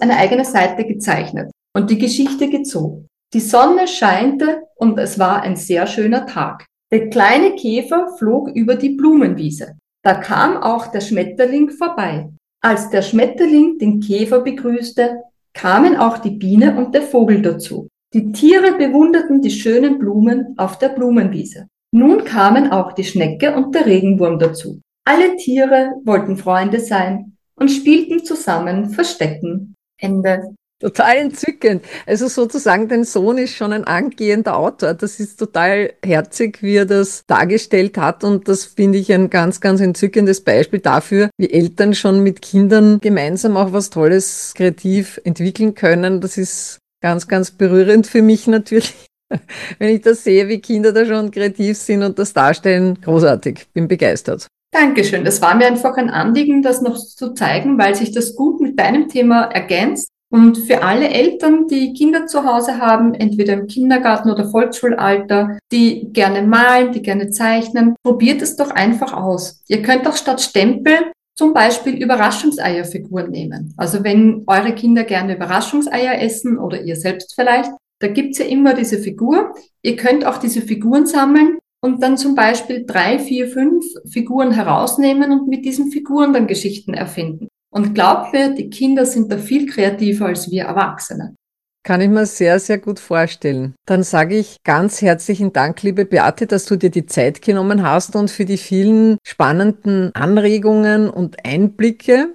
eine 0.00 0.16
eigene 0.16 0.44
Seite 0.44 0.84
gezeichnet. 0.84 1.50
Und 1.74 1.90
die 1.90 1.98
Geschichte 1.98 2.48
so. 2.64 3.04
Die 3.32 3.40
Sonne 3.40 3.88
scheinte 3.88 4.62
und 4.76 4.98
es 4.98 5.18
war 5.18 5.42
ein 5.42 5.56
sehr 5.56 5.86
schöner 5.86 6.26
Tag. 6.26 6.66
Der 6.92 7.08
kleine 7.10 7.56
Käfer 7.56 8.14
flog 8.16 8.48
über 8.54 8.76
die 8.76 8.90
Blumenwiese. 8.90 9.76
Da 10.04 10.14
kam 10.14 10.56
auch 10.56 10.88
der 10.88 11.00
Schmetterling 11.00 11.70
vorbei. 11.70 12.28
Als 12.62 12.90
der 12.90 13.02
Schmetterling 13.02 13.78
den 13.78 14.00
Käfer 14.00 14.40
begrüßte, 14.40 15.22
kamen 15.54 15.96
auch 15.96 16.18
die 16.18 16.30
Biene 16.30 16.76
und 16.76 16.94
der 16.94 17.02
Vogel 17.02 17.42
dazu. 17.42 17.88
Die 18.12 18.30
Tiere 18.30 18.76
bewunderten 18.78 19.42
die 19.42 19.50
schönen 19.50 19.98
Blumen 19.98 20.54
auf 20.56 20.78
der 20.78 20.90
Blumenwiese. 20.90 21.66
Nun 21.94 22.24
kamen 22.24 22.72
auch 22.72 22.90
die 22.90 23.04
Schnecke 23.04 23.54
und 23.54 23.72
der 23.72 23.86
Regenwurm 23.86 24.40
dazu. 24.40 24.80
Alle 25.06 25.36
Tiere 25.36 25.92
wollten 26.04 26.36
Freunde 26.36 26.80
sein 26.80 27.36
und 27.54 27.70
spielten 27.70 28.24
zusammen 28.24 28.90
Verstecken. 28.90 29.76
Ende. 30.00 30.56
Total 30.80 31.18
entzückend. 31.18 31.84
Also 32.04 32.26
sozusagen, 32.26 32.88
dein 32.88 33.04
Sohn 33.04 33.38
ist 33.38 33.54
schon 33.54 33.72
ein 33.72 33.84
angehender 33.84 34.56
Autor. 34.56 34.94
Das 34.94 35.20
ist 35.20 35.36
total 35.36 35.92
herzig, 36.04 36.64
wie 36.64 36.74
er 36.74 36.84
das 36.84 37.22
dargestellt 37.28 37.96
hat. 37.96 38.24
Und 38.24 38.48
das 38.48 38.64
finde 38.64 38.98
ich 38.98 39.12
ein 39.12 39.30
ganz, 39.30 39.60
ganz 39.60 39.80
entzückendes 39.80 40.42
Beispiel 40.42 40.80
dafür, 40.80 41.30
wie 41.38 41.52
Eltern 41.52 41.94
schon 41.94 42.24
mit 42.24 42.42
Kindern 42.42 42.98
gemeinsam 42.98 43.56
auch 43.56 43.72
was 43.72 43.90
Tolles 43.90 44.52
kreativ 44.56 45.20
entwickeln 45.22 45.76
können. 45.76 46.20
Das 46.20 46.38
ist 46.38 46.80
ganz, 47.00 47.28
ganz 47.28 47.52
berührend 47.52 48.08
für 48.08 48.20
mich 48.20 48.48
natürlich. 48.48 48.94
Wenn 49.78 49.94
ich 49.94 50.02
das 50.02 50.24
sehe, 50.24 50.48
wie 50.48 50.60
Kinder 50.60 50.92
da 50.92 51.04
schon 51.04 51.30
kreativ 51.30 51.76
sind 51.78 52.02
und 52.02 52.18
das 52.18 52.32
darstellen, 52.32 52.98
großartig. 53.00 53.66
Bin 53.72 53.88
begeistert. 53.88 54.46
Dankeschön. 54.72 55.24
Das 55.24 55.40
war 55.40 55.54
mir 55.54 55.66
einfach 55.66 55.96
ein 55.96 56.10
Anliegen, 56.10 56.62
das 56.62 56.82
noch 56.82 56.98
zu 56.98 57.32
zeigen, 57.32 57.78
weil 57.78 57.94
sich 57.94 58.12
das 58.12 58.34
gut 58.34 58.60
mit 58.60 58.78
deinem 58.78 59.08
Thema 59.08 59.44
ergänzt 59.44 60.08
und 60.34 60.58
für 60.58 60.82
alle 60.82 61.10
Eltern, 61.10 61.68
die 61.68 61.92
Kinder 61.92 62.26
zu 62.26 62.44
Hause 62.44 62.78
haben, 62.78 63.14
entweder 63.14 63.52
im 63.52 63.68
Kindergarten 63.68 64.30
oder 64.32 64.50
Volksschulalter, 64.50 65.58
die 65.70 66.12
gerne 66.12 66.42
malen, 66.42 66.90
die 66.90 67.02
gerne 67.02 67.30
zeichnen, 67.30 67.94
probiert 68.02 68.42
es 68.42 68.56
doch 68.56 68.72
einfach 68.72 69.12
aus. 69.12 69.62
Ihr 69.68 69.82
könnt 69.82 70.08
auch 70.08 70.16
statt 70.16 70.40
Stempel 70.40 71.12
zum 71.36 71.52
Beispiel 71.52 71.94
Überraschungseierfiguren 72.02 73.30
nehmen. 73.30 73.74
Also 73.76 74.02
wenn 74.02 74.42
eure 74.48 74.74
Kinder 74.74 75.04
gerne 75.04 75.36
Überraschungseier 75.36 76.20
essen 76.20 76.58
oder 76.58 76.80
ihr 76.82 76.96
selbst 76.96 77.34
vielleicht, 77.36 77.70
da 78.00 78.08
gibt's 78.08 78.38
ja 78.38 78.46
immer 78.46 78.74
diese 78.74 78.98
Figur. 78.98 79.54
Ihr 79.82 79.96
könnt 79.96 80.26
auch 80.26 80.38
diese 80.38 80.62
Figuren 80.62 81.06
sammeln 81.06 81.58
und 81.80 82.02
dann 82.02 82.16
zum 82.16 82.34
Beispiel 82.34 82.84
drei, 82.86 83.18
vier, 83.18 83.48
fünf 83.48 83.84
Figuren 84.10 84.52
herausnehmen 84.52 85.32
und 85.32 85.48
mit 85.48 85.64
diesen 85.64 85.90
Figuren 85.90 86.32
dann 86.32 86.46
Geschichten 86.46 86.94
erfinden. 86.94 87.48
Und 87.70 87.94
glaubt 87.94 88.32
mir, 88.32 88.54
die 88.54 88.70
Kinder 88.70 89.04
sind 89.04 89.30
da 89.30 89.36
viel 89.36 89.66
kreativer 89.66 90.26
als 90.26 90.50
wir 90.50 90.64
Erwachsene. 90.64 91.34
Kann 91.82 92.00
ich 92.00 92.08
mir 92.08 92.24
sehr, 92.24 92.58
sehr 92.60 92.78
gut 92.78 92.98
vorstellen. 92.98 93.74
Dann 93.84 94.02
sage 94.02 94.38
ich 94.38 94.56
ganz 94.64 95.02
herzlichen 95.02 95.52
Dank, 95.52 95.82
liebe 95.82 96.06
Beate, 96.06 96.46
dass 96.46 96.64
du 96.64 96.76
dir 96.76 96.90
die 96.90 97.04
Zeit 97.04 97.42
genommen 97.42 97.82
hast 97.82 98.16
und 98.16 98.30
für 98.30 98.46
die 98.46 98.56
vielen 98.56 99.18
spannenden 99.22 100.10
Anregungen 100.14 101.10
und 101.10 101.44
Einblicke. 101.44 102.34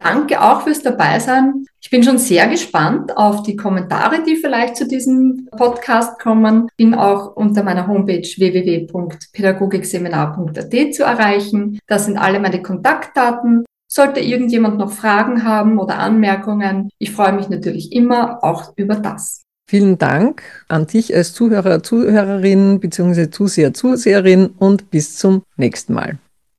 Danke 0.00 0.40
auch 0.40 0.62
fürs 0.62 0.82
Dabeisein. 0.82 1.66
Ich 1.80 1.90
bin 1.90 2.04
schon 2.04 2.18
sehr 2.18 2.46
gespannt 2.48 3.16
auf 3.16 3.42
die 3.42 3.56
Kommentare, 3.56 4.22
die 4.22 4.36
vielleicht 4.36 4.76
zu 4.76 4.86
diesem 4.86 5.48
Podcast 5.56 6.20
kommen. 6.20 6.68
Bin 6.76 6.94
auch 6.94 7.34
unter 7.34 7.64
meiner 7.64 7.88
Homepage 7.88 8.22
www.pädagogikseminar.at 8.22 10.94
zu 10.94 11.02
erreichen. 11.02 11.80
Da 11.86 11.98
sind 11.98 12.16
alle 12.16 12.40
meine 12.40 12.62
Kontaktdaten. 12.62 13.66
Sollte 13.90 14.20
irgendjemand 14.20 14.76
noch 14.78 14.92
Fragen 14.92 15.44
haben 15.44 15.78
oder 15.78 15.98
Anmerkungen, 15.98 16.90
ich 16.98 17.10
freue 17.10 17.32
mich 17.32 17.48
natürlich 17.48 17.90
immer 17.92 18.44
auch 18.44 18.74
über 18.76 18.96
das. 18.96 19.44
Vielen 19.66 19.96
Dank 19.98 20.42
an 20.68 20.86
dich 20.86 21.14
als 21.14 21.32
Zuhörer, 21.32 21.82
Zuhörerin 21.82 22.80
bzw. 22.80 23.30
Zuseher, 23.30 23.72
Zuseherin 23.74 24.50
und 24.58 24.90
bis 24.90 25.16
zum 25.16 25.42
nächsten 25.56 25.94
Mal. 25.94 26.18